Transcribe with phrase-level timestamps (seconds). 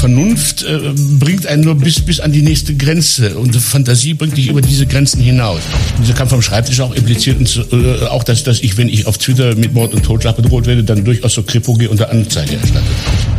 [0.00, 0.78] Vernunft äh,
[1.18, 4.86] bringt einen nur bis, bis an die nächste Grenze und Fantasie bringt dich über diese
[4.86, 5.60] Grenzen hinaus.
[6.02, 9.18] Dieser Kampf vom Schreibtisch auch impliziert uns, äh, auch, dass, dass ich, wenn ich auf
[9.18, 12.86] Twitter mit Mord und Totschlag bedroht werde, dann durchaus so Kripo gehe unter Anzeige erstatte.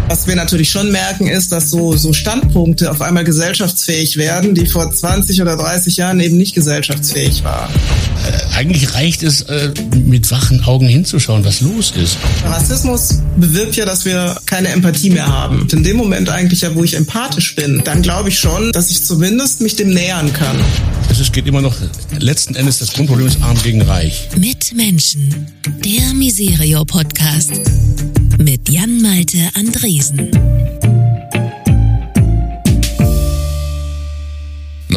[0.07, 4.65] Was wir natürlich schon merken, ist, dass so, so Standpunkte auf einmal gesellschaftsfähig werden, die
[4.65, 7.71] vor 20 oder 30 Jahren eben nicht gesellschaftsfähig waren.
[7.73, 12.17] Äh, eigentlich reicht es, äh, mit wachen Augen hinzuschauen, was los ist.
[12.45, 15.61] Rassismus bewirkt ja, dass wir keine Empathie mehr haben.
[15.61, 18.91] Und in dem Moment eigentlich ja, wo ich empathisch bin, dann glaube ich schon, dass
[18.91, 20.57] ich zumindest mich dem nähern kann.
[21.09, 21.75] Es geht immer noch,
[22.19, 24.29] letzten Endes, das Grundproblem ist arm gegen reich.
[24.37, 25.47] Mit Menschen.
[25.83, 27.51] Der Miserio Podcast.
[28.37, 30.31] Mit Jan-Malte Andresen.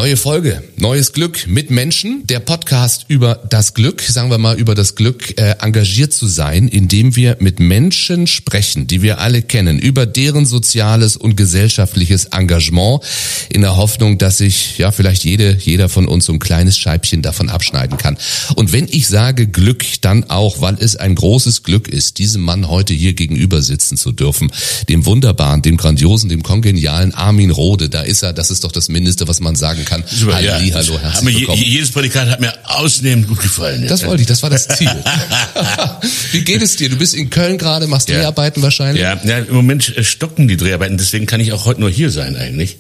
[0.05, 4.75] Neue Folge, neues Glück mit Menschen, der Podcast über das Glück, sagen wir mal über
[4.75, 9.79] das Glück, äh, engagiert zu sein, indem wir mit Menschen sprechen, die wir alle kennen,
[9.79, 13.03] über deren soziales und gesellschaftliches Engagement,
[13.49, 17.23] in der Hoffnung, dass sich ja vielleicht jede, jeder von uns so ein kleines Scheibchen
[17.23, 18.19] davon abschneiden kann.
[18.57, 22.69] Und wenn ich sage Glück, dann auch, weil es ein großes Glück ist, diesem Mann
[22.69, 24.53] heute hier gegenüber sitzen zu dürfen,
[24.91, 28.91] dem wunderbaren, dem grandiosen, dem kongenialen Armin Rode, da ist er, das ist doch das
[28.91, 29.94] Mindeste, was man sagen kann.
[30.07, 30.75] Super, Halli, ja.
[30.75, 31.63] hallo, herzlich mir willkommen.
[31.63, 33.87] jedes Prädikat hat mir ausnehmend gut gefallen.
[33.87, 34.91] Das wollte ich, das war das Ziel.
[36.33, 36.89] Wie geht es dir?
[36.89, 38.17] Du bist in Köln gerade, machst Ja.
[38.19, 39.03] Dreharbeiten wahrscheinlich?
[39.03, 42.37] Ja, ja, im Moment stocken die Dreharbeiten, deswegen kann ich auch heute nur hier sein
[42.37, 42.77] eigentlich.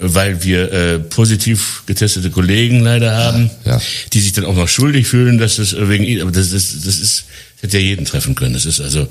[0.00, 3.80] Weil wir äh, positiv getestete Kollegen leider haben, Ja.
[4.12, 6.72] die sich dann auch noch schuldig fühlen, dass das äh, wegen ihnen, aber das, das,
[6.84, 7.24] das ist,
[7.56, 8.54] das hätte ja jeden treffen können.
[8.54, 9.08] Das ist also,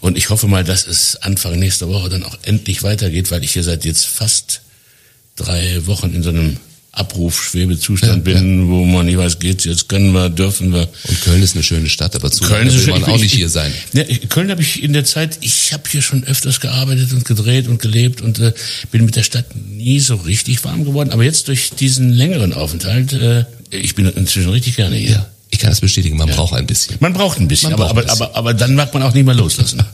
[0.00, 3.50] und ich hoffe mal, dass es Anfang nächster Woche dann auch endlich weitergeht, weil ich
[3.52, 4.61] hier seit jetzt fast
[5.42, 6.56] drei Wochen in so einem
[6.94, 10.88] Abruf-Schwebezustand Ja, bin, wo man nicht weiß, geht's jetzt, können wir, dürfen wir.
[11.08, 13.38] Und Köln ist eine schöne Stadt, aber zu Köln will man auch Ich- nicht ich-
[13.38, 13.72] hier sein.
[13.94, 17.24] Ja, ich- Köln habe ich in der Zeit, ich habe hier schon öfters gearbeitet und
[17.24, 18.52] gedreht und gelebt und äh,
[18.90, 21.10] bin mit der Stadt nie so richtig warm geworden.
[21.12, 25.10] Aber jetzt durch diesen längeren Aufenthalt, äh, ich bin inzwischen richtig gerne hier.
[25.12, 26.96] Ja, ich kann das bestätigen, man braucht ein bisschen.
[27.00, 28.20] Man braucht ein bisschen, Man aber, aber, bisschen.
[28.22, 29.82] aber, aber dann mag man auch nicht mehr loslassen.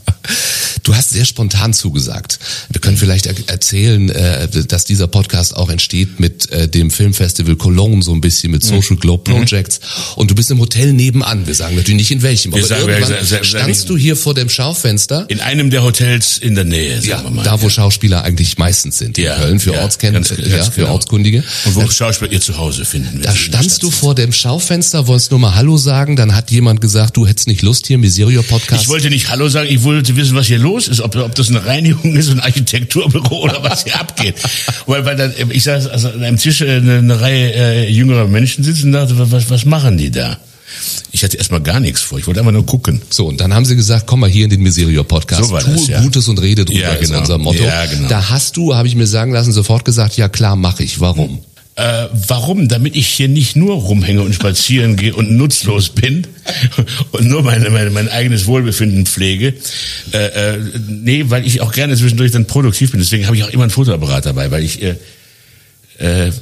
[0.82, 2.38] Du hast sehr spontan zugesagt.
[2.70, 7.56] Wir können vielleicht er erzählen, äh, dass dieser Podcast auch entsteht mit äh, dem Filmfestival
[7.56, 9.80] Cologne, so ein bisschen mit Social Globe Projects.
[10.16, 11.46] Und du bist im Hotel nebenan.
[11.46, 14.34] Wir sagen natürlich nicht in welchem, Wir aber sagen- irgendwann sagen- standst du hier vor
[14.34, 15.26] dem Schaufenster.
[15.28, 17.42] In einem der Hotels in der Nähe, sagen Ja, wir mal.
[17.44, 17.70] da wo ja.
[17.70, 19.18] Schauspieler eigentlich meistens sind.
[19.18, 20.92] In Ja, Köln für ja, Ortskenner, ganz ja, für genau.
[20.92, 21.42] Ortskundige.
[21.64, 23.20] Und wo Schauspieler ihr Zuhause finden.
[23.22, 27.16] Da standst du vor dem Schaufenster, wolltest nur mal Hallo sagen, dann hat jemand gesagt,
[27.16, 28.82] du hättest nicht Lust hier, Miserio Podcast.
[28.82, 31.48] Ich wollte nicht Hallo sagen, ich wollte wissen, was hier los ist, ob, ob das
[31.48, 34.34] eine Reinigung ist, ein Architekturbüro oder was hier abgeht.
[34.86, 38.26] Weil, weil dann, ich saß also an einem Tisch äh, eine, eine Reihe äh, jüngerer
[38.26, 40.36] Menschen sitzen und dachte, was, was machen die da?
[41.10, 43.00] Ich hatte erstmal gar nichts vor, ich wollte einfach nur gucken.
[43.08, 45.44] So, und dann haben sie gesagt, komm mal hier in den Miserio Podcast.
[45.44, 46.02] So war Tue das, ja.
[46.02, 47.20] Gutes und rede drüber, Ja, ist genau.
[47.20, 47.64] unser Motto.
[47.64, 48.08] Ja, genau.
[48.08, 51.00] Da hast du, habe ich mir sagen lassen, sofort gesagt, ja klar, mache ich.
[51.00, 51.38] Warum?
[51.78, 52.66] Äh, warum?
[52.66, 56.26] Damit ich hier nicht nur rumhänge und spazieren gehe und nutzlos bin
[57.12, 59.54] und nur meine, meine, mein eigenes Wohlbefinden pflege.
[60.12, 62.98] Äh, äh, nee, weil ich auch gerne zwischendurch dann produktiv bin.
[62.98, 64.96] Deswegen habe ich auch immer einen Fotoapparat dabei, weil ich äh,
[65.98, 66.32] äh,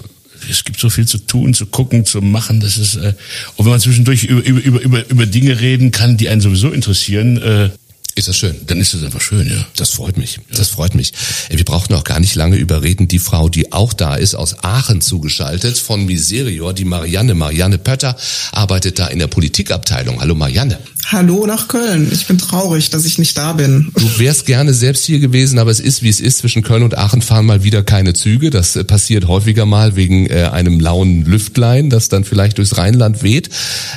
[0.48, 2.60] es gibt so viel zu tun, zu gucken, zu machen.
[2.60, 3.12] Das ist äh,
[3.56, 7.36] und wenn man zwischendurch über, über, über, über, Dinge reden kann, die einen sowieso interessieren,
[7.42, 7.69] äh,
[8.16, 8.56] Ist das schön?
[8.66, 9.66] dann ist das einfach schön, ja.
[9.77, 10.41] Das freut mich.
[10.50, 11.12] Das freut mich.
[11.50, 13.09] Wir brauchen auch gar nicht lange überreden.
[13.09, 17.34] Die Frau, die auch da ist, aus Aachen zugeschaltet, von Miserior, die Marianne.
[17.34, 18.16] Marianne Pötter
[18.53, 20.22] arbeitet da in der Politikabteilung.
[20.22, 20.78] Hallo Marianne.
[21.12, 22.09] Hallo nach Köln.
[22.10, 23.93] Ich bin traurig, dass ich nicht da bin.
[23.94, 26.38] Du wärst gerne selbst hier gewesen, aber es ist, wie es ist.
[26.38, 28.50] Zwischen Köln und Aachen fahren mal wieder keine Züge.
[28.50, 33.22] Das äh, passiert häufiger mal wegen äh, einem lauen Lüftlein, das dann vielleicht durchs Rheinland
[33.22, 33.50] weht.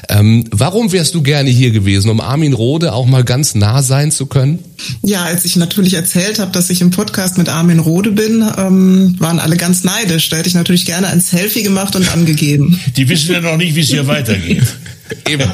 [0.10, 2.12] Ähm, warum wärst du gerne hier gewesen?
[2.12, 4.60] Um Armin Rohde auch mal ganz nah sein zu können?
[5.02, 9.16] Ja, als ich natürlich erzählt habe, dass ich im Podcast mit Armin Rode bin, ähm,
[9.20, 10.30] waren alle ganz neidisch.
[10.30, 12.80] Da hätte ich natürlich gerne ein Selfie gemacht und angegeben.
[12.96, 14.64] Die wissen ja noch nicht, wie es hier weitergeht.
[15.28, 15.50] Eben.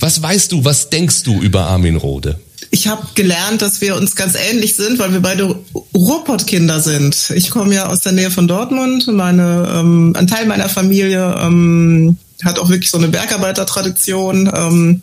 [0.00, 2.38] Was weißt du, was denkst du über Armin Rohde?
[2.70, 5.58] Ich habe gelernt, dass wir uns ganz ähnlich sind, weil wir beide
[5.94, 7.32] Ruhrpott-Kinder sind.
[7.34, 9.06] Ich komme ja aus der Nähe von Dortmund.
[9.08, 14.52] Meine, ähm, ein Teil meiner Familie ähm, hat auch wirklich so eine Bergarbeitertradition.
[14.54, 15.00] Ähm,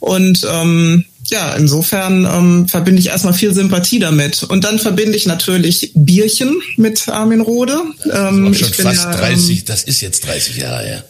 [0.00, 4.42] und ähm, ja, insofern ähm, verbinde ich erstmal viel Sympathie damit.
[4.44, 7.80] Und dann verbinde ich natürlich Bierchen mit Armin Rode.
[8.04, 11.04] Ähm, Aber schon ich bin fast ja, ähm, 30, das ist jetzt 30 Jahre her.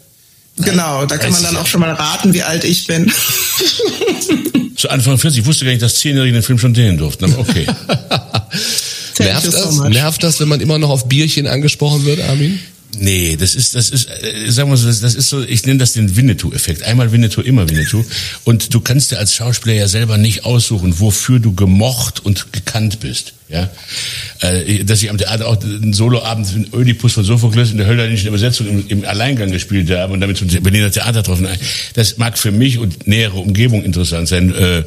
[0.59, 3.13] Genau, da kann man 30 dann auch schon mal raten, wie alt ich bin.
[4.77, 7.25] Zu Anfang 40, ich wusste gar nicht, dass Zehnjährige den Film schon drehen durften.
[7.25, 7.67] Aber okay.
[9.19, 9.79] Nervt das?
[9.81, 12.59] Nervt das, wenn man immer noch auf Bierchen angesprochen wird, Armin?
[12.99, 15.93] Nee, das ist, das ist, äh, sagen wir so, das, ist so, ich nenne das
[15.93, 16.83] den Winnetou-Effekt.
[16.83, 18.05] Einmal Winnetou, immer Winnetou.
[18.45, 23.01] Und du kannst dir als Schauspieler ja selber nicht aussuchen, wofür du gemocht und gekannt
[23.01, 23.35] bist.
[23.49, 23.71] Ja,
[24.41, 28.29] äh, dass ich am Theater auch einen Soloabend in Ödipus von Sophokles in der höllenischen
[28.29, 31.47] Übersetzung im, im Alleingang gespielt habe und damit zum Berliner Theater getroffen.
[31.95, 34.53] Das mag für mich und nähere Umgebung interessant sein.
[34.53, 34.83] Äh,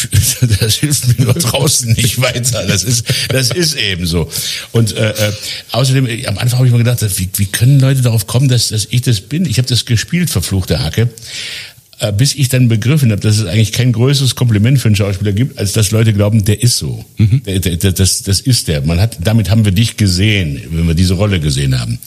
[0.60, 2.66] das hilft mir nur draußen nicht weiter.
[2.66, 4.28] Das ist, das ist eben so.
[4.72, 5.32] Und äh, äh,
[5.72, 8.86] außerdem, am Anfang habe ich mir gedacht, wie, wie können Leute darauf kommen, dass, dass
[8.90, 9.46] ich das bin?
[9.46, 11.10] Ich habe das gespielt, verfluchte Hacke
[12.02, 15.32] äh, bis ich dann begriffen habe, dass es eigentlich kein größeres Kompliment für einen Schauspieler
[15.32, 17.04] gibt, als dass Leute glauben, der ist so.
[17.16, 17.42] Mhm.
[17.44, 18.82] Der, der, das, das ist der.
[18.82, 22.00] Man hat, damit haben wir dich gesehen, wenn wir diese Rolle gesehen haben.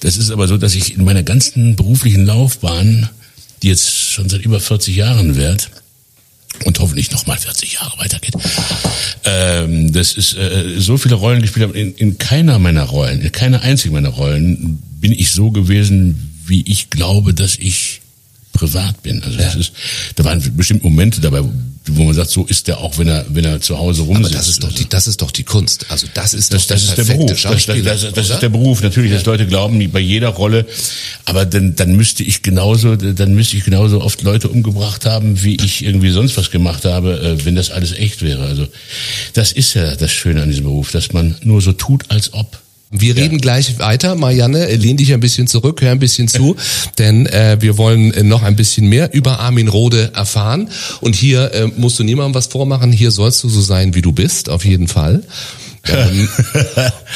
[0.00, 3.10] Das ist aber so, dass ich in meiner ganzen beruflichen Laufbahn,
[3.62, 5.68] die jetzt schon seit über 40 Jahren währt,
[6.64, 8.34] und hoffentlich noch mal 40 Jahre weitergeht.
[9.24, 11.78] Ähm, das ist äh, so viele Rollen gespielt habe.
[11.78, 16.62] In, in keiner meiner Rollen, in keiner einzigen meiner Rollen bin ich so gewesen, wie
[16.62, 18.00] ich glaube, dass ich
[18.52, 19.22] privat bin.
[19.22, 19.46] Also ja.
[19.46, 19.72] das ist,
[20.14, 21.42] da waren bestimmt Momente dabei,
[21.86, 24.34] wo man sagt, so ist der auch, wenn er, wenn er zu Hause rumsitzt.
[24.34, 25.86] Aber das ist doch die, das ist doch die Kunst.
[25.90, 27.30] Also das ist das, das ist der Beruf.
[27.30, 28.82] Das, das, das, das ist der Beruf.
[28.82, 29.18] Natürlich, ja.
[29.18, 30.66] dass Leute glauben, bei jeder Rolle.
[31.26, 35.56] Aber dann, dann müsste ich genauso, dann müsste ich genauso oft Leute umgebracht haben, wie
[35.56, 38.44] ich irgendwie sonst was gemacht habe, äh, wenn das alles echt wäre.
[38.44, 38.66] Also
[39.34, 42.63] das ist ja das Schöne an diesem Beruf, dass man nur so tut, als ob.
[42.96, 44.14] Wir reden gleich weiter.
[44.14, 46.56] Marianne, lehn dich ein bisschen zurück, hör ein bisschen zu,
[46.98, 50.68] denn äh, wir wollen äh, noch ein bisschen mehr über Armin Rode erfahren.
[51.00, 52.92] Und hier äh, musst du niemandem was vormachen.
[52.92, 55.22] Hier sollst du so sein, wie du bist, auf jeden Fall.
[55.86, 56.26] Ähm,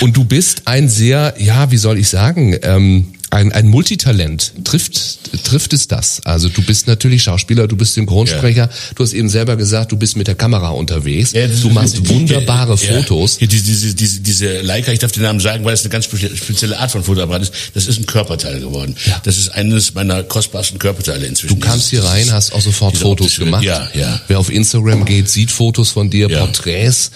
[0.00, 4.52] und du bist ein sehr, ja, wie soll ich sagen, ähm, ein, ein Multitalent.
[4.64, 6.20] Trifft, trifft es das?
[6.24, 8.70] Also du bist natürlich Schauspieler, du bist Synchronsprecher, ja.
[8.94, 12.76] du hast eben selber gesagt, du bist mit der Kamera unterwegs, ja, du machst wunderbare
[12.76, 13.38] die, Fotos.
[13.40, 16.06] Ja, diese, diese, diese, diese Leica, ich darf den Namen sagen, weil es eine ganz
[16.06, 18.96] spezielle Art von Fotoapparat ist, das ist ein Körperteil geworden.
[19.06, 19.20] Ja.
[19.24, 21.60] Das ist eines meiner kostbarsten Körperteile inzwischen.
[21.60, 23.64] Du kamst hier rein, hast auch sofort Fotos gemacht.
[23.64, 24.20] Ja, ja.
[24.28, 27.10] Wer auf Instagram geht, sieht Fotos von dir, Porträts.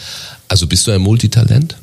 [0.48, 1.76] Also bist du ein Multitalent?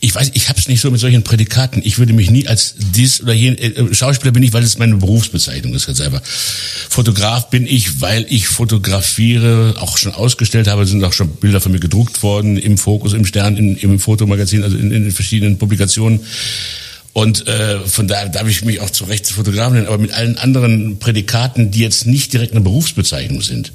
[0.00, 1.80] Ich weiß, ich habe es nicht so mit solchen Prädikaten.
[1.84, 4.96] Ich würde mich nie als dies oder jen äh, Schauspieler bin ich, weil es meine
[4.96, 6.22] Berufsbezeichnung ist ganz einfach.
[6.24, 11.72] Fotograf bin ich, weil ich fotografiere, auch schon ausgestellt habe, sind auch schon Bilder von
[11.72, 15.56] mir gedruckt worden im Fokus, im Stern, in, im Fotomagazin, also in, in den verschiedenen
[15.56, 16.20] Publikationen.
[17.14, 20.36] Und äh, von daher darf ich mich auch zu Recht Fotografen nennen, aber mit allen
[20.36, 23.72] anderen Prädikaten, die jetzt nicht direkt eine Berufsbezeichnung sind.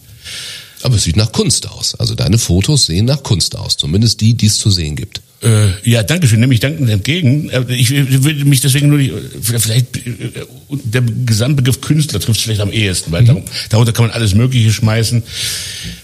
[0.83, 1.95] Aber es sieht nach Kunst aus.
[1.95, 5.21] Also deine Fotos sehen nach Kunst aus, zumindest die, die es zu sehen gibt.
[5.43, 7.49] Äh, ja, danke schön, nehme ich dankend entgegen.
[7.49, 9.11] Äh, ich würde mich deswegen nur nicht,
[9.41, 10.29] vielleicht äh,
[10.69, 13.43] der Gesamtbegriff Künstler trifft es vielleicht am ehesten, weil mhm.
[13.69, 15.23] darunter kann man alles Mögliche schmeißen.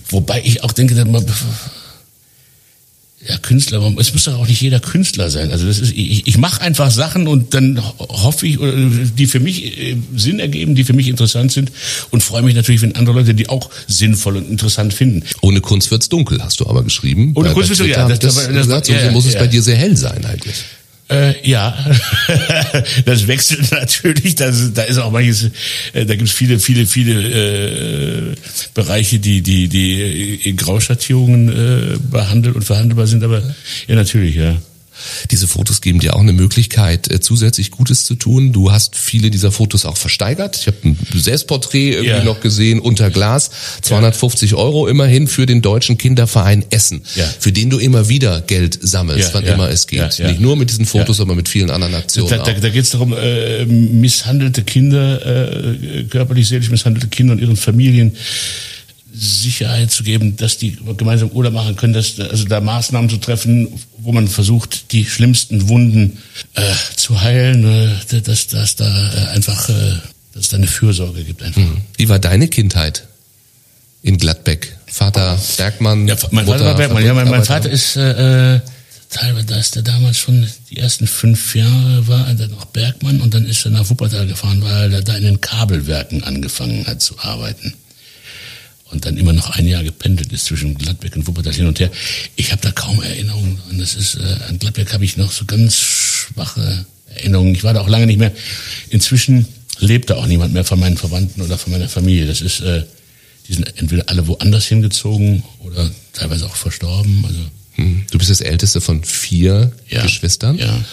[0.09, 1.23] Wobei ich auch denke, dass man
[3.25, 5.51] ja, Künstler, es muss doch auch nicht jeder Künstler sein.
[5.51, 8.59] Also das ist, ich, ich mache einfach Sachen und dann hoffe ich,
[9.17, 11.71] die für mich äh, Sinn ergeben, die für mich interessant sind
[12.11, 15.23] und freue mich natürlich, wenn andere Leute die auch sinnvoll und interessant finden.
[15.41, 17.31] Ohne Kunst wird's dunkel, hast du aber geschrieben.
[17.35, 18.07] Ohne Kunst wird's dunkel, ja.
[18.07, 19.31] Das, das, das, das, das, ja, muss ja.
[19.31, 20.63] es bei dir sehr hell sein eigentlich.
[21.09, 21.73] Äh, ja,
[23.05, 24.35] das wechselt natürlich.
[24.35, 25.51] Das, da ist auch manches,
[25.93, 28.35] äh, da gibt es viele, viele, viele äh,
[28.73, 33.23] Bereiche, die, die, die in Grauschattierungen äh, behandelt und verhandelbar sind.
[33.23, 33.41] Aber
[33.87, 34.57] ja, natürlich, ja.
[35.31, 38.53] Diese Fotos geben dir auch eine Möglichkeit, äh, zusätzlich Gutes zu tun.
[38.53, 40.57] Du hast viele dieser Fotos auch versteigert.
[40.57, 42.23] Ich habe ein Selbstporträt irgendwie ja.
[42.23, 43.49] noch gesehen unter Glas.
[43.81, 44.57] 250 ja.
[44.57, 47.25] Euro immerhin für den Deutschen Kinderverein Essen, ja.
[47.39, 50.19] für den du immer wieder Geld sammelst, wann immer es geht.
[50.19, 52.29] Nicht nur mit diesen Fotos, sondern mit vielen anderen Aktionen.
[52.29, 57.41] Da, da, da geht es darum, äh, misshandelte Kinder, äh, körperlich, seelisch misshandelte Kinder und
[57.41, 58.15] ihren Familien
[59.13, 63.67] Sicherheit zu geben, dass die gemeinsam Urlaub machen können, dass also da Maßnahmen zu treffen,
[63.97, 66.17] wo man versucht, die schlimmsten Wunden
[66.53, 66.61] äh,
[66.95, 69.73] zu heilen, äh, dass, dass da äh, einfach, äh,
[70.33, 71.61] dass es da eine Fürsorge gibt einfach.
[71.61, 71.81] Mhm.
[71.95, 73.07] Wie war deine Kindheit
[74.03, 74.77] in Gladbeck?
[74.85, 76.07] Vater Bergmann?
[76.07, 77.05] Ja, mein Vater war Bergmann.
[77.05, 78.59] Ja, mein, mein Vater ist äh,
[79.09, 83.33] teilweise, da ist er damals schon die ersten fünf Jahre war er noch Bergmann und
[83.33, 87.17] dann ist er nach Wuppertal gefahren, weil er da in den Kabelwerken angefangen hat zu
[87.19, 87.73] arbeiten
[88.91, 91.91] und dann immer noch ein Jahr gependelt ist zwischen Gladbeck und Wuppertal hin und her.
[92.35, 93.79] Ich habe da kaum Erinnerungen an.
[93.79, 97.53] Das ist äh, an Gladbeck habe ich noch so ganz schwache Erinnerungen.
[97.53, 98.31] Ich war da auch lange nicht mehr.
[98.89, 99.47] Inzwischen
[99.79, 102.27] lebt da auch niemand mehr von meinen Verwandten oder von meiner Familie.
[102.27, 102.83] Das ist, äh,
[103.47, 107.23] die sind entweder alle woanders hingezogen oder teilweise auch verstorben.
[107.25, 107.39] Also
[107.75, 108.05] hm.
[108.11, 110.57] Du bist das älteste von vier ja, Geschwistern.
[110.57, 110.83] Ja.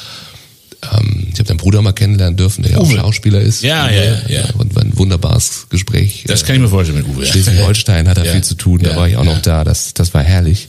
[0.93, 3.63] Ähm, ich habe deinen Bruder mal kennenlernen dürfen, der ja auch Schauspieler ist.
[3.63, 4.19] Ja, ja, ja.
[4.29, 4.45] ja.
[4.59, 6.25] Und war ein wunderbares Gespräch.
[6.27, 7.27] Das kann ich mir vorstellen mit Uwe.
[7.27, 8.33] Schleswig-Holstein hat er ja.
[8.33, 9.65] viel zu tun, da war ich auch noch da.
[9.65, 10.69] Das, das war herrlich.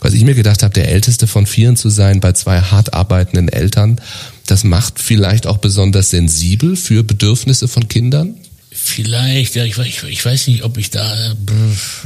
[0.00, 3.48] Was ich mir gedacht habe, der Älteste von Vieren zu sein bei zwei hart arbeitenden
[3.48, 4.00] Eltern,
[4.46, 8.34] das macht vielleicht auch besonders sensibel für Bedürfnisse von Kindern?
[8.78, 11.34] Vielleicht, ja, ich, ich, ich weiß nicht, ob ich da.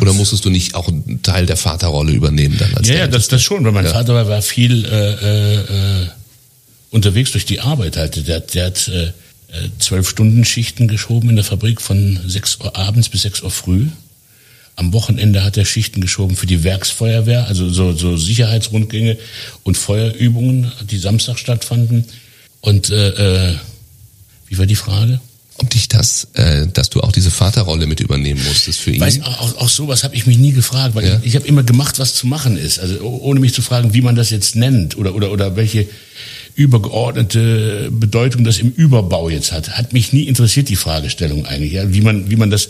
[0.00, 2.72] Oder musstest du nicht auch einen Teil der Vaterrolle übernehmen dann?
[2.74, 3.92] Als ja, ja, das, das schon, weil mein ja.
[3.92, 6.08] Vater war, war viel äh, äh,
[6.90, 8.26] unterwegs durch die Arbeit halt.
[8.26, 9.12] Der, der hat äh,
[9.78, 13.86] zwölf Stunden Schichten geschoben in der Fabrik von sechs Uhr abends bis sechs Uhr früh.
[14.76, 19.18] Am Wochenende hat er Schichten geschoben für die Werksfeuerwehr, also so, so Sicherheitsrundgänge
[19.62, 22.04] und Feuerübungen, die Samstag stattfanden.
[22.60, 23.54] Und äh, äh,
[24.46, 25.20] wie war die Frage?
[25.60, 29.00] ob dich das, äh, dass du auch diese Vaterrolle mit übernehmen musstest für ihn?
[29.00, 31.18] Weiß, auch, auch sowas habe ich mich nie gefragt, weil ja.
[31.18, 32.78] ich, ich habe immer gemacht, was zu machen ist.
[32.80, 35.86] Also ohne mich zu fragen, wie man das jetzt nennt oder oder oder welche
[36.60, 41.90] übergeordnete Bedeutung das im Überbau jetzt hat, hat mich nie interessiert die Fragestellung eigentlich, ja,
[41.92, 42.68] wie man wie man das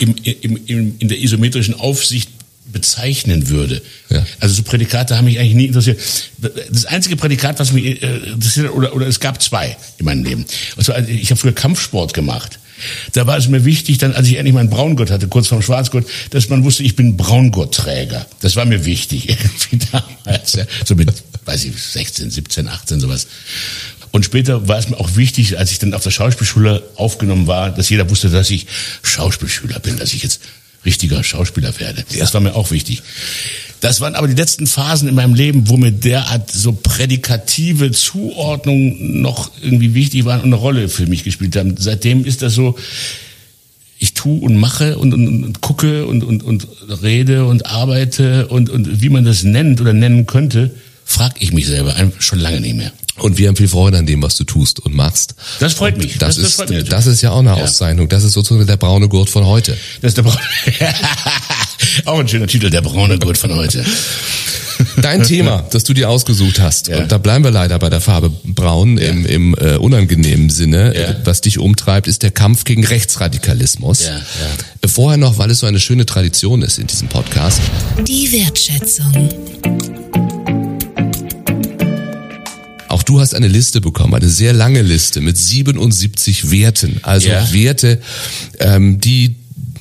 [0.00, 2.30] im, im, im, in der isometrischen Aufsicht
[2.72, 3.80] bezeichnen würde.
[4.10, 4.26] Ja.
[4.40, 6.00] Also so Prädikate haben mich eigentlich nie interessiert.
[6.70, 10.44] Das einzige Prädikat, was mich äh, interessiert, oder, oder es gab zwei in meinem Leben.
[10.78, 12.58] Zwar, also ich habe früher Kampfsport gemacht.
[13.12, 16.06] Da war es mir wichtig, dann, als ich endlich meinen Braungurt hatte, kurz vorm Schwarzgurt,
[16.30, 18.26] dass man wusste, ich bin Braungurtträger.
[18.40, 19.28] Das war mir wichtig,
[19.70, 20.54] irgendwie damals.
[20.54, 20.64] Ja.
[20.84, 21.12] So mit,
[21.44, 23.26] weiß ich, 16, 17, 18, sowas.
[24.10, 27.70] Und später war es mir auch wichtig, als ich dann auf der Schauspielschule aufgenommen war,
[27.70, 28.66] dass jeder wusste, dass ich
[29.02, 30.40] Schauspielschüler bin, dass ich jetzt
[30.84, 32.04] richtiger Schauspieler werde.
[32.18, 33.02] Das war mir auch wichtig.
[33.80, 39.20] Das waren aber die letzten Phasen in meinem Leben, wo mir derart so prädikative Zuordnungen
[39.22, 41.76] noch irgendwie wichtig waren und eine Rolle für mich gespielt haben.
[41.78, 42.76] Seitdem ist das so,
[43.98, 46.66] ich tue und mache und, und, und gucke und, und, und
[47.02, 51.66] rede und arbeite und, und wie man das nennt oder nennen könnte, frage ich mich
[51.66, 52.92] selber schon lange nicht mehr.
[53.18, 55.34] Und wir haben viel Freude an dem, was du tust und machst.
[55.60, 56.18] Das freut und mich.
[56.18, 57.56] Das, das, ist, das, das ist ja auch eine ja.
[57.56, 58.08] Auszeichnung.
[58.08, 59.76] Das ist sozusagen der braune Gurt von heute.
[60.00, 60.38] Das ist der braune.
[62.04, 63.84] auch ein schöner Titel, der braune Gurt von heute.
[65.00, 66.98] Dein Thema, das du dir ausgesucht hast, ja.
[66.98, 69.08] und da bleiben wir leider bei der Farbe Braun ja.
[69.08, 71.16] im, im äh, unangenehmen Sinne, ja.
[71.24, 74.04] was dich umtreibt, ist der Kampf gegen Rechtsradikalismus.
[74.04, 74.88] Ja, ja.
[74.88, 77.60] Vorher noch, weil es so eine schöne Tradition ist in diesem Podcast.
[78.06, 79.28] Die Wertschätzung.
[83.08, 87.00] Du hast eine Liste bekommen, eine sehr lange Liste mit 77 Werten.
[87.04, 87.50] Also ja.
[87.54, 88.02] Werte,
[88.58, 89.36] ähm, die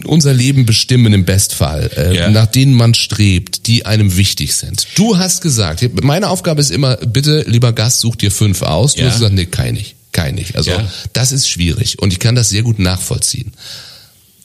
[0.05, 2.29] unser Leben bestimmen im Bestfall, äh, ja.
[2.29, 4.87] nach denen man strebt, die einem wichtig sind.
[4.95, 8.93] Du hast gesagt, meine Aufgabe ist immer, bitte, lieber Gast, such dir fünf aus.
[8.93, 9.07] Du ja.
[9.07, 10.55] hast gesagt, nee, kein nicht, kein nicht.
[10.55, 10.71] Also
[11.11, 13.51] das ist schwierig und ich kann das sehr gut nachvollziehen.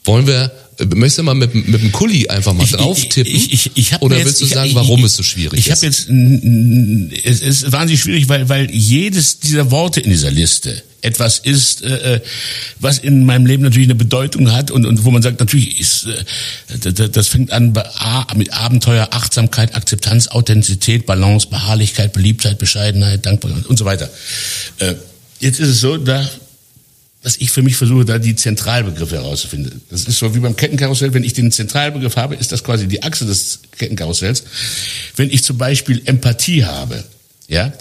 [0.03, 3.33] Wollen wir Möchtest du mal mit, mit dem Kuli einfach mal drauf tippen?
[3.33, 5.83] Ich, ich, ich, Oder willst jetzt, du sagen, warum es so schwierig ich ist?
[5.83, 10.83] Ich habe jetzt, es ist wahnsinnig schwierig, weil, weil jedes dieser Worte in dieser Liste
[11.03, 12.21] etwas ist, äh,
[12.79, 16.07] was in meinem Leben natürlich eine Bedeutung hat und, und wo man sagt, natürlich ist,
[16.07, 23.27] äh, das fängt an bei A, mit Abenteuer, Achtsamkeit, Akzeptanz, Authentizität, Balance, Beharrlichkeit, Beliebtheit, Bescheidenheit,
[23.27, 24.09] Dankbarkeit und so weiter.
[24.79, 24.95] Äh,
[25.41, 26.29] jetzt ist es so, da
[27.23, 29.81] dass ich für mich versuche, da die Zentralbegriffe herauszufinden.
[29.91, 33.03] Das ist so wie beim Kettenkarussell, wenn ich den Zentralbegriff habe, ist das quasi die
[33.03, 34.45] Achse des Kettenkarussells.
[35.17, 37.05] Wenn ich zum Beispiel Empathie habe,
[37.49, 37.73] ja,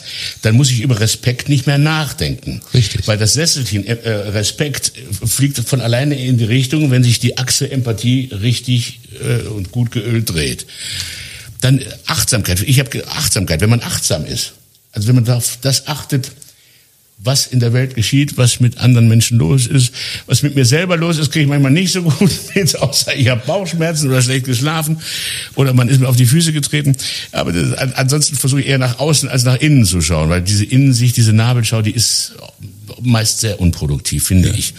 [0.41, 2.61] dann muss ich über Respekt nicht mehr nachdenken.
[2.73, 3.07] Richtig.
[3.07, 4.91] Weil das Sesselchen äh, Respekt
[5.25, 9.91] fliegt von alleine in die Richtung, wenn sich die Achse Empathie richtig äh, und gut
[9.91, 10.67] geölt dreht.
[11.61, 12.61] Dann Achtsamkeit.
[12.63, 14.53] Ich habe Achtsamkeit, wenn man achtsam ist.
[14.91, 16.31] Also wenn man darauf das achtet,
[17.23, 19.93] was in der Welt geschieht, was mit anderen Menschen los ist.
[20.25, 23.27] Was mit mir selber los ist, kriege ich manchmal nicht so gut mit, außer ich
[23.27, 24.99] habe Bauchschmerzen oder schlecht geschlafen
[25.55, 26.95] oder man ist mir auf die Füße getreten.
[27.31, 30.65] Aber das, ansonsten versuche ich eher nach außen als nach innen zu schauen, weil diese
[30.65, 32.33] Innensicht, diese Nabelschau, die ist
[33.01, 34.55] meist sehr unproduktiv, finde ja.
[34.55, 34.73] ich.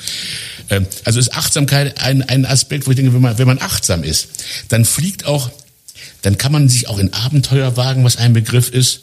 [0.70, 4.02] Ähm, also ist Achtsamkeit ein, ein Aspekt, wo ich denke, wenn man, wenn man achtsam
[4.02, 4.28] ist,
[4.68, 5.50] dann fliegt auch,
[6.22, 9.02] dann kann man sich auch in Abenteuer wagen, was ein Begriff ist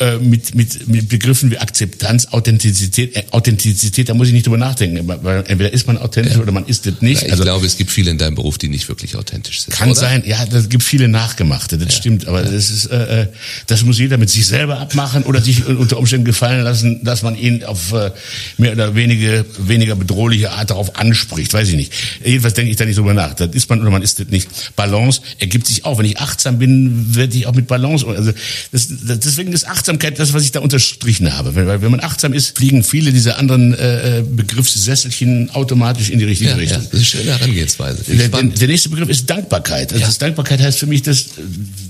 [0.00, 4.58] äh, mit, mit, mit Begriffen wie Akzeptanz, Authentizität, äh, Authentizität, da muss ich nicht drüber
[4.58, 6.40] nachdenken, weil entweder ist man authentisch ja.
[6.40, 7.22] oder man ist es nicht.
[7.22, 9.72] Ich also, glaube, es gibt viele in deinem Beruf, die nicht wirklich authentisch sind.
[9.72, 10.00] Kann oder?
[10.00, 11.94] sein, ja, es gibt viele Nachgemachte, das ja.
[11.94, 12.50] stimmt, aber ja.
[12.50, 13.26] das ist, äh, äh,
[13.68, 17.36] das muss jeder mit sich selber abmachen oder sich unter Umständen gefallen lassen, dass man
[17.36, 18.10] ihn auf äh,
[18.58, 21.92] mehr oder weniger, weniger bedrohliche Art darauf anspricht, weiß ich nicht.
[22.24, 23.34] Jedenfalls denke ich da nicht drüber nach.
[23.34, 24.48] Das ist man oder man ist das nicht.
[24.74, 25.98] Balance ergibt sich auch.
[25.98, 28.32] Wenn ich achtsam bin, werde ich auch mit Balance, also
[28.72, 31.54] das, das, deswegen ist achtsam Achtsamkeit das, was ich da unterstrichen habe.
[31.54, 36.50] Weil, wenn man achtsam ist, fliegen viele dieser anderen äh, Begriffssesselchen automatisch in die richtige
[36.50, 36.82] ja, Richtung.
[36.82, 38.02] Ja, das ist eine schöne Herangehensweise.
[38.04, 39.92] Der, der, nächste Begriff ist Dankbarkeit.
[39.92, 40.10] Also ja.
[40.18, 41.26] Dankbarkeit heißt für mich, das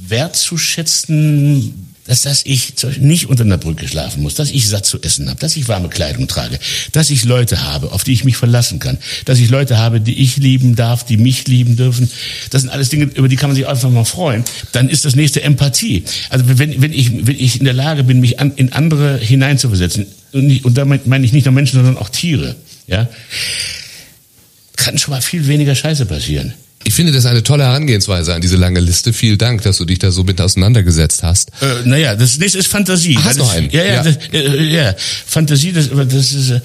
[0.09, 5.29] wertzuschätzen, dass, dass ich nicht unter einer Brücke schlafen muss, dass ich satt zu essen
[5.29, 6.59] habe, dass ich warme Kleidung trage,
[6.93, 10.21] dass ich Leute habe, auf die ich mich verlassen kann, dass ich Leute habe, die
[10.21, 12.11] ich lieben darf, die mich lieben dürfen.
[12.51, 14.45] Das sind alles Dinge, über die kann man sich einfach mal freuen.
[14.73, 16.05] Dann ist das nächste Empathie.
[16.29, 20.07] Also wenn, wenn, ich, wenn ich in der Lage bin, mich an, in andere hineinzuversetzen,
[20.33, 22.57] und, nicht, und damit meine ich nicht nur Menschen, sondern auch Tiere,
[22.87, 23.09] ja,
[24.77, 26.53] kann schon mal viel weniger Scheiße passieren.
[26.95, 29.13] Ich finde das eine tolle Herangehensweise an diese lange Liste.
[29.13, 31.51] Vielen Dank, dass du dich da so mit auseinandergesetzt hast.
[31.61, 33.17] Äh, naja, das nächste ist Fantasie.
[33.17, 33.69] Hast das noch einen?
[33.73, 34.03] Ja, ja, Ja.
[34.05, 34.95] Das, äh, ja.
[35.27, 36.61] Fantasie, das, das ist, äh,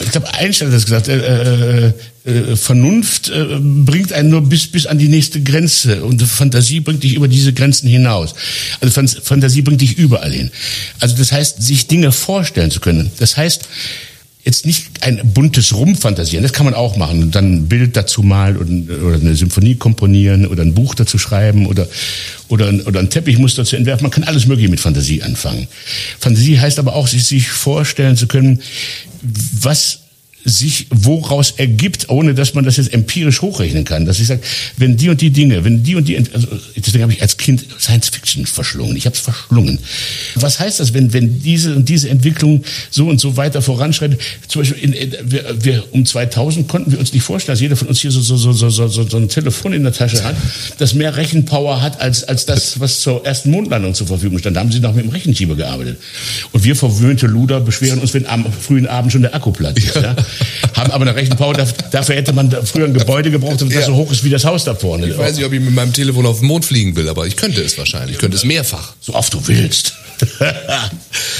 [0.00, 1.92] ich glaube, Einstein hat das gesagt, äh, äh,
[2.24, 7.04] äh, Vernunft äh, bringt einen nur bis, bis an die nächste Grenze und Fantasie bringt
[7.04, 8.34] dich über diese Grenzen hinaus.
[8.80, 10.50] Also Fan- Fantasie bringt dich überall hin.
[10.98, 13.12] Also das heißt, sich Dinge vorstellen zu können.
[13.20, 13.62] Das heißt,
[14.44, 17.22] jetzt nicht ein buntes Rumfantasieren, das kann man auch machen.
[17.22, 21.16] Und dann ein Bild dazu malen oder, oder eine Symphonie komponieren oder ein Buch dazu
[21.18, 21.86] schreiben oder,
[22.48, 24.02] oder, oder ein Teppichmuster zu entwerfen.
[24.02, 25.68] Man kann alles Mögliche mit Fantasie anfangen.
[26.18, 28.60] Fantasie heißt aber auch, sich, sich vorstellen zu können,
[29.22, 30.01] was
[30.44, 34.06] sich woraus ergibt, ohne dass man das jetzt empirisch hochrechnen kann.
[34.06, 34.40] Dass ich sage,
[34.76, 37.64] wenn die und die Dinge, wenn die und die, also deswegen habe ich als Kind
[37.78, 38.96] Science Fiction verschlungen.
[38.96, 39.78] Ich habe es verschlungen.
[40.34, 44.20] Was heißt das, wenn wenn diese und diese Entwicklung so und so weiter voranschreitet?
[44.48, 47.76] Zum Beispiel in, in, wir, wir um 2000 konnten wir uns nicht vorstellen, dass jeder
[47.76, 50.36] von uns hier so so so so so, so, ein Telefon in der Tasche hat,
[50.78, 54.56] das mehr Rechenpower hat als als das, was zur ersten Mondlandung zur Verfügung stand.
[54.56, 55.98] Da haben sie noch mit dem Rechenschieber gearbeitet.
[56.50, 59.94] Und wir verwöhnte Luder beschweren uns, wenn am frühen Abend schon der Akku platt ist.
[59.94, 60.16] Ja.
[60.74, 61.52] Haben aber eine Rechenpower.
[61.54, 63.82] Dafür, dafür hätte man früher ein Gebäude gebraucht, das Ja.
[63.82, 65.06] so hoch ist wie das Haus da vorne.
[65.08, 67.36] Ich weiß nicht, ob ich mit meinem Telefon auf den Mond fliegen will, aber ich
[67.36, 68.14] könnte es wahrscheinlich.
[68.16, 68.94] Ich könnte es mehrfach.
[69.00, 69.94] So oft du willst.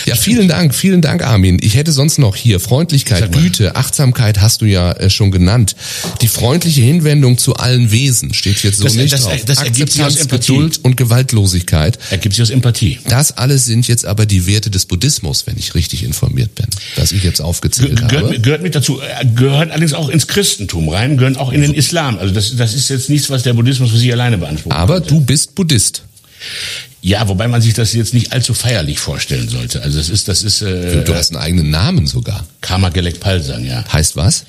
[0.04, 1.58] Ja, vielen Dank, vielen Dank, Armin.
[1.62, 3.30] Ich hätte sonst noch hier Freundlichkeit.
[3.30, 5.76] Güte, Achtsamkeit hast du ja äh, schon genannt.
[6.22, 9.40] Die freundliche Hinwendung zu allen Wesen steht jetzt so Das- nicht das- drauf.
[9.46, 10.52] das ergibt sich aus Empathie.
[10.54, 11.98] Geduld und Gewaltlosigkeit.
[12.10, 12.98] Ergibt sich aus Empathie.
[13.08, 17.12] Das alles sind jetzt aber die Werte des Buddhismus, wenn ich richtig informiert bin, dass
[17.12, 18.40] ich jetzt aufgezählt Ge- Gehört, habe.
[18.40, 22.18] gehört mit dazu, äh, gehören allerdings auch ins Christentum rein, gehören auch in den Islam.
[22.18, 24.74] Also das, das ist jetzt nichts, was der Buddhismus für sich alleine beansprucht.
[24.74, 26.02] Aber du bist Buddhist.
[27.02, 29.82] Ja, wobei man sich das jetzt nicht allzu feierlich vorstellen sollte.
[29.82, 32.46] Also das ist, das ist äh, Du hast einen eigenen Namen sogar.
[32.60, 33.84] Karma Gelek Palsang, ja.
[33.92, 34.44] Heißt was?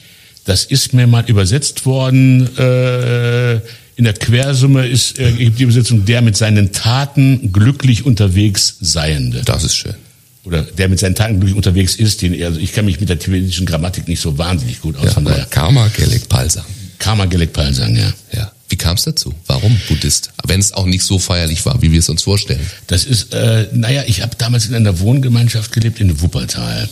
[0.45, 2.47] Das ist mir mal übersetzt worden.
[2.57, 3.55] Äh,
[3.95, 9.41] in der Quersumme ist äh, gibt die Übersetzung der mit seinen Taten glücklich unterwegs Seiende.
[9.43, 9.95] Das ist schön.
[10.43, 12.21] Oder der mit seinen Taten glücklich unterwegs ist.
[12.21, 15.05] Den, also ich kenne mich mit der tibetischen Grammatik nicht so wahnsinnig gut aus.
[15.05, 16.65] Ja, von daher Karma Gelek Palsang.
[16.99, 18.13] Karma Gelek Palsang, ja.
[18.31, 18.51] Ja.
[18.69, 19.33] Wie kam es dazu?
[19.45, 20.31] Warum Buddhist?
[20.45, 22.65] Wenn es auch nicht so feierlich war, wie wir es uns vorstellen.
[22.87, 26.89] Das ist, äh, naja, ich habe damals in einer Wohngemeinschaft gelebt in Wuppertal.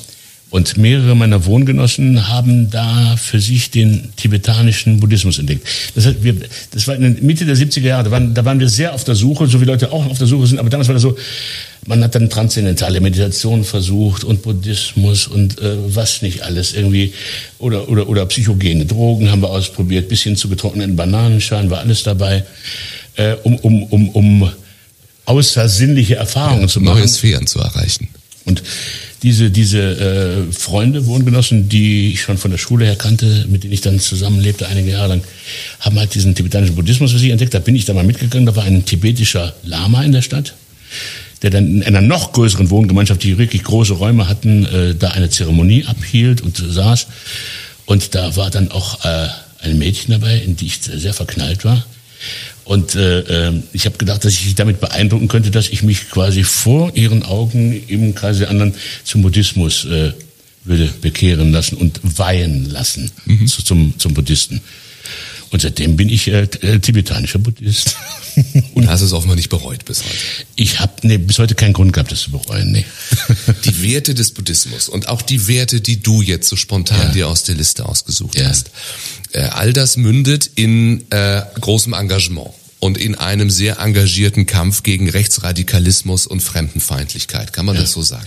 [0.51, 5.65] Und mehrere meiner Wohngenossen haben da für sich den tibetanischen Buddhismus entdeckt.
[5.95, 6.36] Das, heißt, wir,
[6.71, 9.05] das war in der Mitte der 70er Jahre, da waren, da waren wir sehr auf
[9.05, 11.17] der Suche, so wie Leute auch auf der Suche sind, aber damals war das so,
[11.88, 17.13] man hat dann transzendentale Meditation versucht und Buddhismus und äh, was nicht alles irgendwie
[17.60, 22.04] oder oder oder psychogene Drogen haben wir ausprobiert, bis hin zu getrockneten Bananenschalen war alles
[22.04, 22.44] dabei,
[23.15, 24.52] äh, um um um um
[25.26, 27.00] außersinnliche Erfahrungen zu machen.
[27.00, 28.10] Neue Sphären zu erreichen.
[28.46, 28.63] Und
[29.24, 33.74] diese, diese äh, Freunde, Wohngenossen, die ich schon von der Schule her kannte, mit denen
[33.74, 35.24] ich dann zusammenlebte einige Jahre lang,
[35.80, 37.54] haben halt diesen tibetanischen Buddhismus für sich entdeckt.
[37.54, 38.48] Da bin ich da mal mitgegangen.
[38.48, 40.56] Da war ein tibetischer Lama in der Stadt,
[41.41, 45.30] der dann in einer noch größeren Wohngemeinschaft, die wirklich große Räume hatten, äh, da eine
[45.30, 47.08] Zeremonie abhielt und saß.
[47.86, 49.27] Und da war dann auch äh,
[49.62, 51.84] ein Mädchen dabei, in die ich sehr verknallt war.
[52.63, 56.10] Und äh, äh, ich habe gedacht, dass ich sie damit beeindrucken könnte, dass ich mich
[56.10, 60.13] quasi vor ihren Augen im Kreise der anderen zum Buddhismus äh,
[60.63, 63.12] würde bekehren lassen und weihen lassen
[63.47, 64.62] zu, zum, zum Buddhisten.
[65.52, 67.96] Und seitdem bin ich äh, äh, tibetanischer Buddhist.
[68.74, 70.16] Und hast es offenbar nicht bereut bis heute.
[70.56, 72.72] Ich habe nee, bis heute keinen Grund gehabt, das zu bereuen.
[72.72, 72.86] Nee.
[73.66, 77.12] Die Werte des Buddhismus und auch die Werte, die du jetzt so spontan Ja.
[77.12, 78.48] dir aus der Liste ausgesucht Ja.
[78.48, 78.72] hast.
[79.34, 85.10] Äh, all das mündet in äh, großem Engagement und in einem sehr engagierten Kampf gegen
[85.10, 87.52] Rechtsradikalismus und Fremdenfeindlichkeit.
[87.52, 88.26] Kann man das so sagen?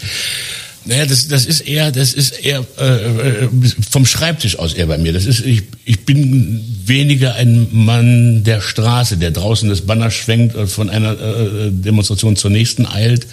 [0.87, 3.49] Naja, das, das ist eher, das ist eher äh, äh,
[3.91, 5.15] vom Schreibtisch aus eher bei mir.
[5.15, 10.55] Das ist, ich, ich bin weniger ein Mann der Straße, der draußen das Banner schwenkt
[10.55, 13.27] und von einer äh, Demonstration zur nächsten eilt.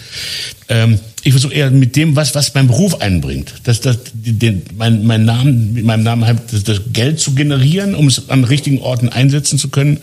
[0.70, 5.04] Ähm, ich versuche eher mit dem, was was mein Beruf einbringt, dass das den, mein,
[5.04, 8.80] mein Namen mit meinem Namen halt das, das Geld zu generieren, um es an richtigen
[8.80, 9.98] Orten einsetzen zu können.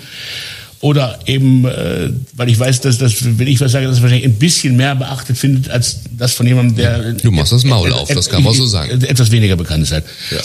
[0.81, 4.39] Oder eben, äh, weil ich weiß, dass das, wenn ich was sage, das wahrscheinlich ein
[4.39, 7.13] bisschen mehr beachtet findet, als das von jemandem, der...
[7.13, 9.01] Du machst das Maul auf, das kann man so sagen.
[9.01, 10.05] Etwas weniger bekannt ist halt.
[10.31, 10.37] Ja.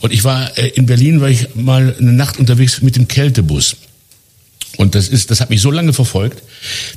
[0.00, 3.76] Und ich war äh, in Berlin, war ich mal eine Nacht unterwegs mit dem Kältebus.
[4.76, 6.42] Und das ist, das hat mich so lange verfolgt.